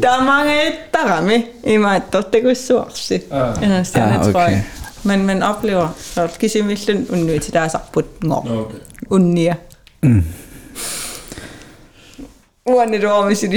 [0.01, 0.47] Tämä on
[0.91, 1.51] tarami.
[1.63, 3.27] Ima, että oletteko suoksi?
[3.61, 4.55] Ja sitten ah, okay.
[5.03, 5.87] Men man oplever,
[6.23, 8.05] at kysymysten on nyt sitä saput.
[9.11, 9.55] Unnia.
[10.01, 10.23] Mm.
[12.63, 13.49] Wanneer is die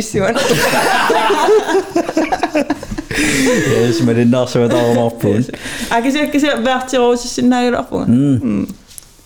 [3.67, 5.37] Jezus, maar dit nassen we allemaal afpoen.
[5.37, 8.69] Ik zeg, ik zeg, wacht, je roze zin naar je afpoen.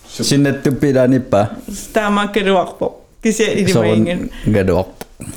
[0.05, 1.57] Zijn het tupje dan niet, pa.
[1.71, 3.01] Sta maar een keer op.
[3.21, 3.73] Ik zeg, ik.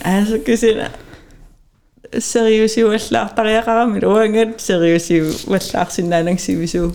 [0.02, 0.46] Als ik
[2.10, 3.00] serieus, je
[3.34, 4.28] daar ik door.
[4.56, 6.90] Serieus, je.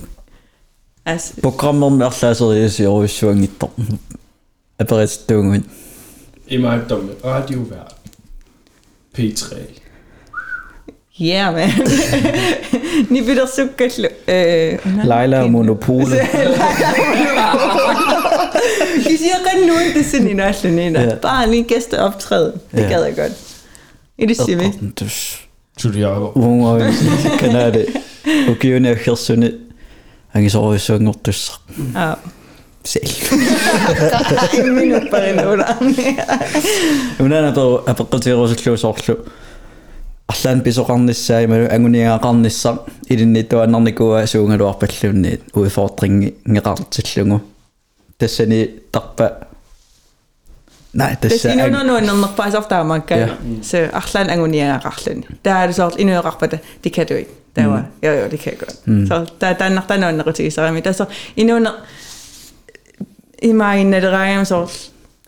[1.39, 3.95] Programma om serieus, je zo niet Ik
[4.75, 5.63] Heb er iets te.
[6.49, 7.11] Emma er dumme.
[7.25, 7.95] Radiovært.
[9.17, 9.55] P3.
[11.21, 11.69] Yeah, man.
[13.09, 14.07] Ni bytter sukkerslø.
[14.27, 16.05] Øh, Leila og Monopole
[18.95, 21.01] De siger ret nu, det er sådan en Ja.
[21.03, 21.15] ja.
[21.15, 22.53] Bare lige en gæsteoptræden.
[22.71, 22.87] Det Ja.
[22.89, 23.31] gad jeg godt.
[24.17, 24.73] I det siger vi.
[25.85, 26.31] Juliago.
[26.35, 26.91] Unga
[27.39, 27.85] kanade.
[28.49, 29.51] Ukiune khirsuni.
[30.33, 31.51] Angisoruissuangortussa.
[31.95, 32.13] Ja.
[32.13, 32.13] Sel.
[32.13, 32.38] En minut på
[35.28, 36.16] en uge.
[37.20, 39.14] Unana to apeqqutirusulluusoorlu.
[40.28, 42.78] Арлаан писоқарниссаа ималу агуниаақарниссар
[43.08, 47.40] илинниттуаннарникуа суунгалуарпаллуунниит уифоортринги ngеқартиллугу
[48.18, 49.46] тассани тарпа
[50.94, 53.28] Nej, det Hvis er I nu når nu når faktisk ofte er man kan
[53.62, 55.24] så Arlan Angonia Arlan.
[55.44, 56.58] Der er det så endnu jeg på det.
[56.84, 57.30] Det kan du ikke.
[57.56, 59.08] Der var jo jo det kan jeg godt.
[59.08, 61.04] Så der der er nok der er noget til så men der så
[61.36, 62.07] endnu når i mig når det regner så
[63.41, 64.71] имаагинналераангамсоорл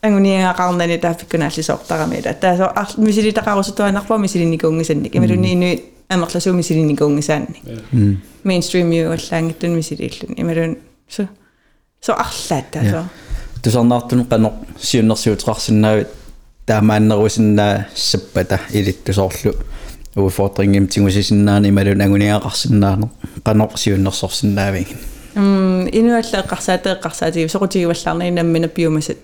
[0.01, 8.15] ангуниагаақарнани тааффиккунааллисоортарамила таасо мисилитақарусутуанарпа мисилиникуунгисанник ималуниинуи амерласуу мисилиникуунгисаанник э.
[8.43, 10.77] мейнстрим ю аллаангиттун мисилииллун ималун
[11.07, 11.29] со
[12.01, 13.61] со арлаат таасо э.
[13.61, 16.07] тусарнаартун канеқ сиуннерсиутеқарсинаавит
[16.65, 19.53] таамааннеруисиннаа саппата илиттусоорлу
[20.15, 23.09] уфортрингим тигусисиннаани ималун агуниаақарсинаанеқ
[23.43, 24.97] канеқ сиуннерсорсинаавигин
[25.36, 29.18] м инуаллеэққарсаатаа эққарсаатиги соқутигиваллаарни наммина биумасат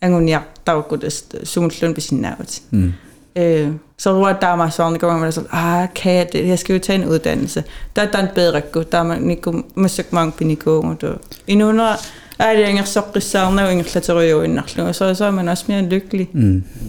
[0.00, 1.04] ангуниартаруккут
[1.44, 2.62] сумуллун писиннаават
[3.36, 3.68] øh
[3.98, 6.78] så var der mig sådan går man så ah kan jeg det jeg skal jo
[6.78, 7.64] tage en uddannelse
[7.96, 11.08] der er der en bedre gå der man niku musik mang piniko og då
[11.46, 11.96] inunder
[12.38, 14.60] er det ingen så risarne og ingen klatrer ind
[14.92, 16.28] så så er man også mere lykkelig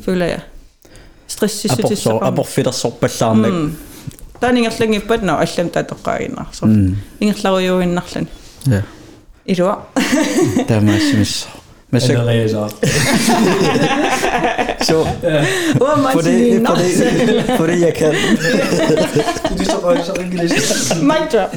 [0.05, 0.39] føler jeg
[1.27, 3.53] stress апорсо så апорфилерсорпаллаарнак
[4.41, 6.65] der er ingen slet ikke på den og slemt at der ind så
[7.19, 8.27] ingen klatrer jo ind nærlen
[8.62, 8.82] Ja.
[9.42, 9.78] Is wat
[10.66, 11.46] Daar maak je zo
[11.88, 12.48] met en dan je.
[14.84, 15.06] Zo.
[17.56, 18.12] Voor de jacket.
[19.56, 21.00] Du står bare så engelsk.
[21.00, 21.50] Mic drop.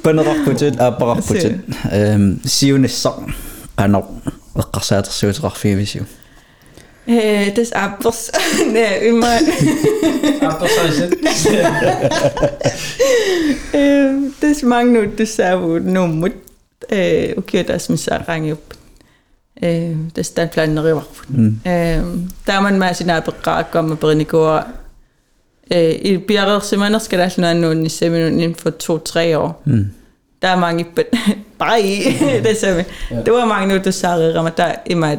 [0.00, 1.64] Panorapputin, ah, parapputin.
[2.44, 3.34] Sivende een
[3.74, 4.04] Panor.
[4.52, 6.21] Hvad kan
[7.06, 7.58] det
[14.50, 16.28] er mange nu, det er jo nummer.
[16.92, 18.74] Øh, okay, der er som så range op.
[19.62, 20.80] Øh, det er stand planen i
[21.66, 22.04] Øh,
[22.46, 24.64] der er man med sin arbejde, går med brænde går.
[25.72, 29.38] Øh, I bjerget, så man skal der sådan noget nu, i seminaren inden for to-tre
[29.38, 29.62] år.
[30.42, 30.86] Der er mange,
[31.58, 32.84] bare i, det er så
[33.24, 35.18] Det var mange nu, du sagde, at der er mig,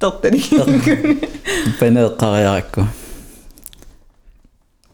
[0.00, 2.86] Ben je er qua jacco?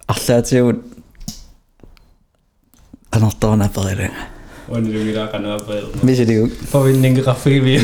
[0.05, 0.79] Achtertje.
[3.09, 4.11] Dan hadden we een paar.
[4.65, 5.91] Wanneer we hier aan de bal.
[6.01, 6.57] Misschien die.
[6.69, 7.81] Voor die ninge kafir weer.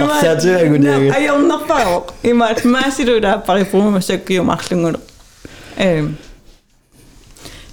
[0.00, 1.12] Achtertje.
[1.12, 2.12] Ayo nog pak.
[2.20, 2.64] Ik maak.
[2.64, 4.96] Maa is er daar paar filmen met zegkie om achteren.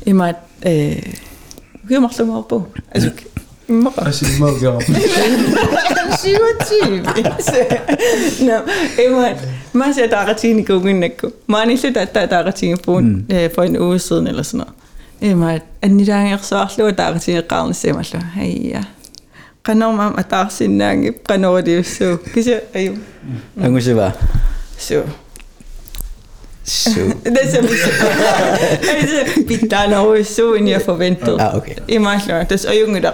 [0.03, 0.37] Ik maak.
[1.87, 2.71] Je maakt hem al po.
[3.69, 4.81] Masih mau jawab.
[6.69, 7.47] Positiivs.
[8.41, 8.63] no
[8.97, 9.35] ei vaan,
[9.73, 11.27] mä ser Daratin i gongen ikke.
[11.47, 13.35] Man ikke der der Daratin på en, mm.
[13.35, 14.73] øh, for en uge siden eller sådan noget.
[15.21, 18.23] Ei mä, en niitä ei saa lua Daratin kallan se mä lua.
[18.35, 18.83] Hei ja.
[19.61, 22.17] Kanoo mä mä Daratin näin, kanoo det så.
[22.33, 22.97] Kysy ei.
[23.63, 24.11] Onko se vaan?
[24.77, 25.03] Så.
[26.63, 26.99] Så.
[27.35, 27.89] Det ser vi så.
[29.47, 31.39] Pitää nousu, niin ja forventet.
[31.39, 31.75] Ah, okay.
[31.87, 33.13] Ei mä det er on jungi der.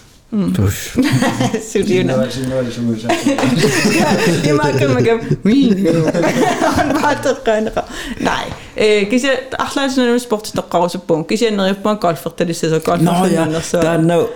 [0.31, 0.53] Mm.
[1.69, 2.19] Studieren.
[4.45, 5.05] je mag hem ik
[7.01, 7.83] Wat reinigen.
[8.17, 8.31] Nee.
[8.73, 11.25] Eh, kies je afsluitende sport is toch koude pon.
[11.25, 13.01] Kies je een repon kalfert is zo kalfert.
[13.01, 13.45] Nou ja.
[13.45, 13.61] Dan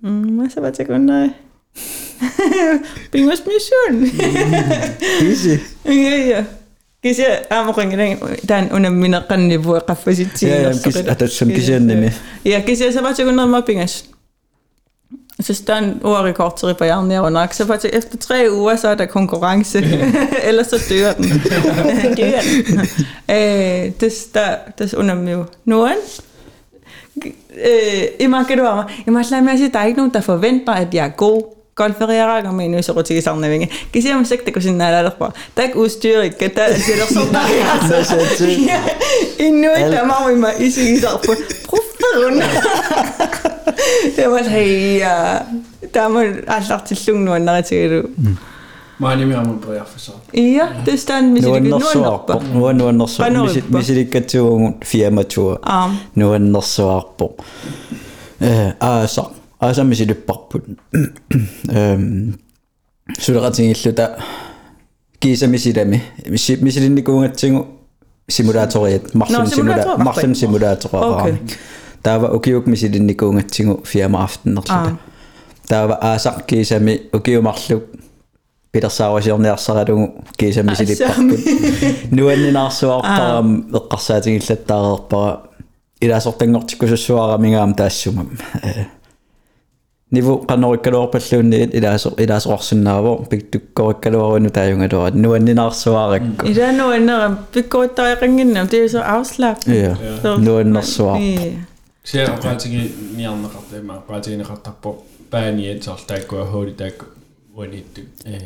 [0.03, 1.29] mm ma sabatakun nei
[3.11, 4.11] Bin was mir schön.
[5.21, 5.59] Easy.
[5.85, 6.43] Ja, ja.
[7.03, 8.15] Kisiya amuqan ilang
[8.47, 12.11] taan una minaqan ni buwa qaffasit Ja, ja, kisiya atatsan kisiya nimi.
[12.45, 14.05] Ja, kisiya sabatagunna mappingas.
[15.39, 17.53] Så stand ordet kort til reparieren jeg nok.
[17.53, 19.77] Så faktisk efter tre uger, så er der konkurrence.
[20.47, 21.29] Ellers så dør den.
[22.17, 22.79] dør den.
[23.35, 25.97] Øh, det der, det under mig Norden.
[27.55, 28.85] Øh, I markedet var mig.
[29.05, 31.09] Jeg må slet med at sige, der er ikke nogen, der forventer, at jeg er
[31.09, 33.69] god konfereeraaga meidän ysorutsi sarnevinge.
[33.91, 35.31] Kisiam sekte kun sinä näillä loppa.
[35.55, 38.15] Tak uus työrik, ketä siellä sotarjassa.
[39.39, 41.35] Innoita mä voin mä isi isarpu.
[41.69, 42.43] Profferun.
[44.17, 45.01] Det var hei,
[45.93, 48.07] der må altså til sunge nogen, når jeg tænker du.
[48.99, 50.11] Mä en nimi on mun pojafissa.
[50.33, 52.41] Iya, tästä on misi dikki nuonnorpo.
[52.53, 53.23] Nuonnorso,
[53.69, 55.57] misi dikki tuu mun fiemma tuu.
[56.15, 57.35] Nuonnorso arpo.
[58.79, 59.31] Ää, saa
[59.62, 60.64] ааса мисилиппарпут
[61.68, 62.38] эм
[63.18, 64.18] сулератингиллута
[65.18, 67.66] кисамисилами мисилинникуунгатсигу
[68.28, 71.40] симулааториат марлун симула марлун симулааторараами
[72.02, 74.98] таава укиук мисилинникуунгатсигу фиама афтеннерлута
[75.66, 77.84] таава аасақ кисами укиумарлук
[78.72, 81.40] пилерсаавасиорниарсаралугу кисамисилиппарпут
[82.12, 85.42] нуаннинаарсуартарам эққарсаатингиллаттаарерпара
[86.00, 88.30] илаасортангортиккусуссуарамигаам таассумам
[88.62, 88.84] э
[90.12, 99.68] ниву канориккалуарпаллуунниит илаасо илаасоорсиннаавоо пиктуккориккалуаруну тааюнгалуарат нуаннинаарсуаракку Idanuannerам pikkuittariaqanginnam det er så afslappet.
[99.68, 99.96] ja
[100.46, 101.20] нуаннерсуар
[102.04, 102.80] Se on praatigi
[103.16, 104.90] niarneqarta ima praatigineqartarpo
[105.30, 107.04] paaniat sortaakku hooli taakku
[107.56, 108.00] uanittu
[108.34, 108.40] eh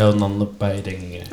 [0.00, 1.24] aernarnerpaa ilangiga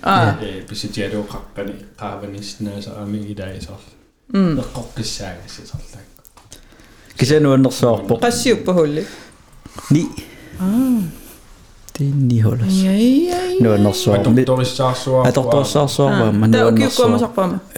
[0.48, 3.86] eh pisitialuuqarpani qaavanisnaasarami ilaisorl
[4.34, 4.60] Mm.
[4.62, 5.62] eqqorqissaagassi
[9.91, 10.09] Ni.
[10.61, 11.03] Ah.
[11.95, 12.75] Tindiholas.
[12.75, 13.63] Iya iya iya.
[13.63, 14.15] No no so.
[14.15, 15.29] Adortorissaarsuarpa.
[15.29, 16.33] Adortorissaarsuarpa.
[16.33, 17.07] Man no no so.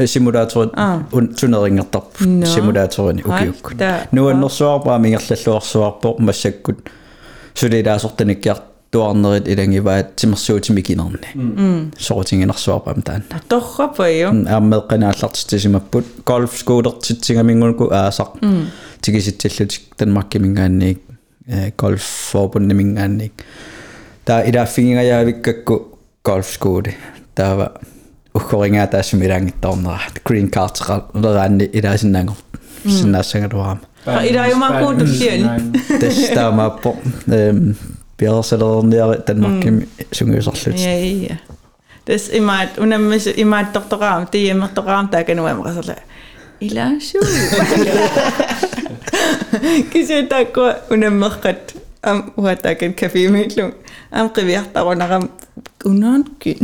[0.06, 0.70] Simulaatorin
[1.12, 2.16] un tuneringertarp.
[2.44, 3.70] Simulaatorin ukiukku.
[4.12, 6.88] No no soarpa mingerlalluarsuarpo massakkut.
[7.54, 8.56] Sulilaasortanikkiar
[8.90, 11.28] tuarnerit ilangivaat timersuutimikinerni.
[11.98, 13.24] Sorotinginersuarpa amtaan.
[13.48, 14.32] Torrapa jo.
[14.48, 16.04] Aammeeqqinaallartitisimapput.
[16.26, 18.40] Golf schoolertitsigamingunku aasaq.
[19.02, 21.02] Tikisitsillutik Danmarkkimingaanniik.
[21.48, 23.32] Eh, golfforbundet annik.
[24.24, 26.94] Tää idä finga ja vikkakku golfskuudi.
[27.34, 27.70] Tää va
[28.34, 29.98] ukkoringa tässä midängi tonna.
[30.26, 30.82] Green cards
[31.34, 32.36] ranni idä sinne kun
[32.84, 32.90] mm.
[32.90, 33.78] sinne sen ruoam.
[34.22, 35.50] Idä jo mä kuuntu tien.
[36.00, 36.96] Tästä mä po
[38.16, 39.86] Piaselon ja Denmarkin mm.
[40.12, 40.84] syngysallits.
[40.84, 41.36] Ja ja.
[42.04, 45.96] Täs imaat unemmis imaat doktoraam tiiemmä doktoraam tääkin uemraselle.
[46.60, 47.20] Ilä suu.
[49.92, 51.46] كيشي تاكو ونمخت
[52.06, 53.72] ام هو تاكن كافي ميلو
[54.14, 55.28] ام قبي احتر ونغم
[55.86, 56.56] ونون كين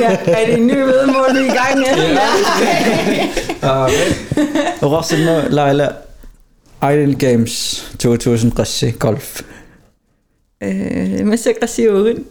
[0.00, 2.28] ja, er det en ny vedmål, vi er i gang med?
[4.82, 5.88] Og også nu, Leila,
[6.83, 9.41] Island Games 2013 golf.
[10.63, 12.23] Øh, så aggressiv ud.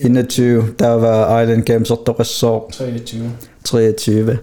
[0.00, 2.12] 21, der var Island Games 8
[2.46, 3.32] år 23.
[3.64, 4.38] 23.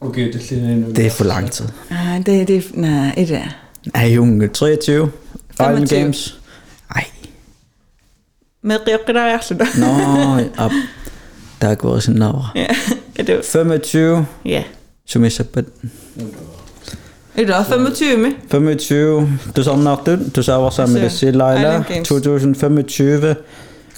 [0.00, 0.94] Okay, det er.
[0.94, 1.64] Det er for lang tid.
[1.90, 3.48] Ah, det, det, nej, det er
[3.94, 5.10] Ej, junge, 23.
[5.52, 6.00] Island 25.
[6.00, 6.40] Games.
[6.94, 7.04] Ej,
[8.62, 9.60] Med rikker der er slut.
[9.78, 9.86] nå,
[10.64, 10.70] op.
[11.60, 12.52] Der er gået sådan over.
[12.56, 12.66] Ja,
[13.18, 14.64] er det 25, Ja.
[15.06, 15.64] som jeg så på Er
[17.46, 18.30] det også 25 med?
[18.50, 21.54] 25, du sa nok du, du sa var sammen med det Leila.
[21.58, 22.08] Island Games.
[22.08, 23.36] 2025,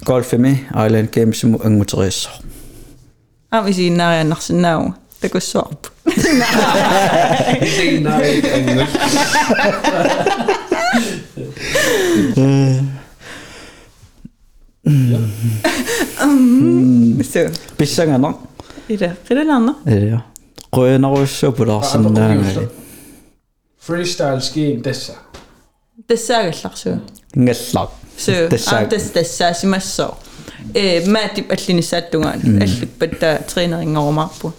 [0.05, 0.55] golf med
[0.85, 1.43] Island Games
[1.85, 2.29] turister.
[3.51, 4.91] Ah, hvis I er nær nok sådan nav.
[5.21, 5.87] Det går så op.
[6.05, 6.13] Det
[7.95, 8.93] er nej, ikke engelsk.
[17.33, 18.39] Så, Bissanger nok.
[19.01, 19.75] er det rigtig andre?
[19.85, 20.17] Ja.
[20.73, 22.82] Rønner også på der sådan der.
[23.83, 24.85] Freestyle skiing,
[26.75, 26.97] så.
[27.37, 27.87] Ngeslag.
[28.17, 28.91] Så, Det er ah, sagt.
[28.91, 29.19] det det
[29.53, 30.07] så meget så.
[31.07, 32.41] Mä tip atlini sattungan.
[32.43, 32.61] Mm.
[32.61, 34.51] Atlik bedda trænering over mig på.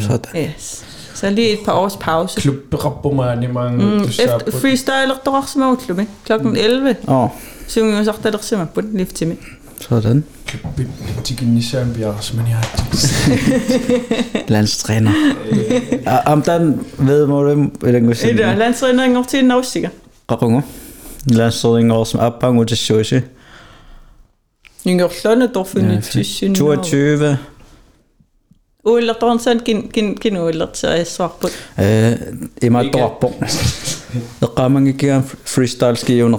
[0.00, 0.42] Sådan.
[0.42, 0.84] Yes.
[1.14, 2.40] Så lige et par års pause.
[2.40, 4.58] Klubberappemann i mange, Mm, efter på.
[4.58, 6.06] freestyle der små klubbe.
[6.24, 6.96] Klokken 11.
[7.08, 7.28] Åh,
[7.68, 9.38] Så vi sagt der simmer på den lige til mig.
[9.82, 10.24] Sådan.
[12.46, 14.44] I har ikke.
[14.52, 15.12] Landstræner.
[16.06, 19.88] Ah, Om den ved må du, er det Er det landstræning over til en afsikker?
[20.30, 20.60] Rungo.
[21.26, 23.20] Landstræner som opgang til Sushi.
[24.86, 26.42] Nynger slående dog fundet tysk.
[26.56, 27.38] 22.
[28.84, 31.48] Ulla der er sådan kin kin kin ulla så er svar på.
[31.78, 32.12] Eh,
[32.66, 32.98] i mig Ikke.
[32.98, 33.28] dropper.
[34.40, 36.38] Der kommer ikke en freestyle ski under.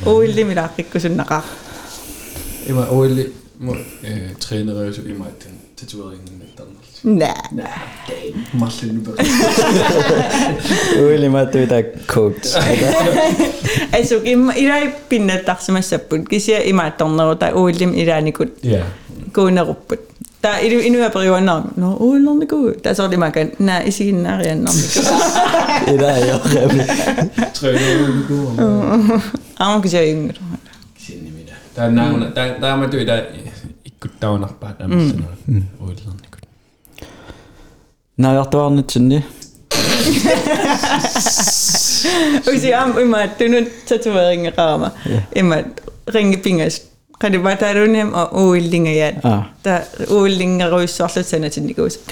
[0.07, 0.27] Oi,
[4.05, 7.01] øh, træne røse i mig den tatoveringen med McDonald's.
[7.03, 7.29] Nej.
[7.53, 7.67] Nej,
[8.07, 9.15] det ikke meget nu bare.
[11.07, 12.57] Uili mig det der coach.
[13.93, 14.15] Altså,
[14.57, 16.19] i dag pinna der som er sappun.
[16.19, 17.87] Kan jeg sige, Emma, der er der oi, det er
[18.27, 18.83] ikke kun Ja.
[19.33, 19.97] gå ind og råbe.
[20.43, 21.73] Der er det endnu af brevet navn.
[21.77, 22.75] Nå, oi, det er god.
[22.85, 23.51] Der er så det, man kan.
[23.69, 23.81] Er
[24.65, 24.77] navn.
[25.89, 26.39] Det der er jo
[28.07, 29.21] røse god.
[29.61, 30.35] Ah, man kan sige, yngre.
[31.77, 33.21] Der er navn, der der er man det der
[33.85, 35.65] ikke godt der nok bare der med sådan noget.
[35.81, 36.45] Overlig godt.
[38.17, 39.23] Nej, jeg var nødt til det.
[42.47, 44.89] Og sige, om Emma, du er nu tatovering af rammer.
[45.37, 45.63] Emma,
[46.15, 46.83] ringe pingers.
[47.21, 48.37] Kan det bare tage du nem og
[48.97, 49.13] jer.
[49.25, 49.43] Ah.
[49.65, 49.81] Der
[50.11, 51.09] uilding af røs så
[51.49, 51.97] til Nikos.
[51.97, 52.03] Der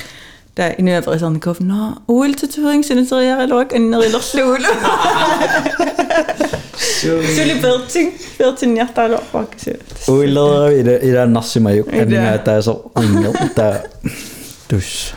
[0.56, 4.02] da inu af risan kof no ul til turing sin så jeg lok en når
[4.02, 4.64] eller slul
[7.36, 9.72] så lidt berting berting jeg der lok bak så
[10.12, 13.76] ul der i det i der nasse mig jo en der er så ingen der
[14.70, 15.14] dus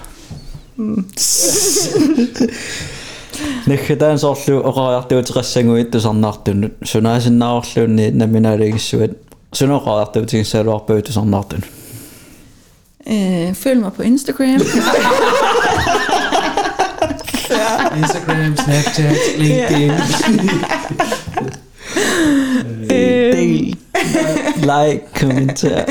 [3.68, 9.12] нэхэдан соорлу оқариартуутеқассангуит тусарнаартунут сунаасиннаарерлуунни наминаалигиссуат
[9.52, 11.66] сунооқариартуутигиссалуарпавит тусарнаартунут
[13.10, 14.48] Øh, følg mig på Instagram.
[17.98, 19.92] Instagram, Snapchat, LinkedIn.
[22.92, 23.78] Øh, Del.
[24.56, 25.86] Like, kommentar.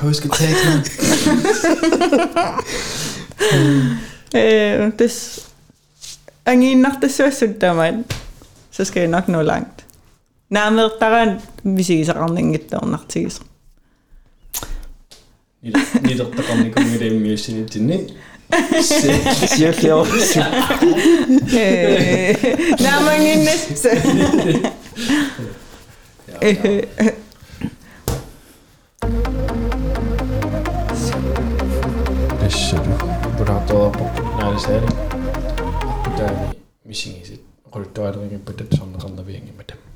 [0.00, 0.84] Husk at tagge mig.
[4.84, 5.46] øh, det s-
[6.46, 7.10] ang i nok det
[7.74, 7.94] mig.
[8.70, 9.84] Så skal jeg nok nå langt.
[10.50, 13.32] Nej, men der er en visiseranding et der nok til.
[15.62, 18.06] 二度と金組連盟してねってね。
[18.48, 20.06] Sehr klar.
[22.80, 23.84] Namen in das.
[23.84, 23.92] ja,
[26.40, 26.52] ja.
[33.38, 33.92] Brato
[34.38, 34.86] närisäri.
[36.16, 37.44] Tääni misingisi.
[37.70, 39.87] Kulttuarinkin pitet sanna sanna viengin mitään.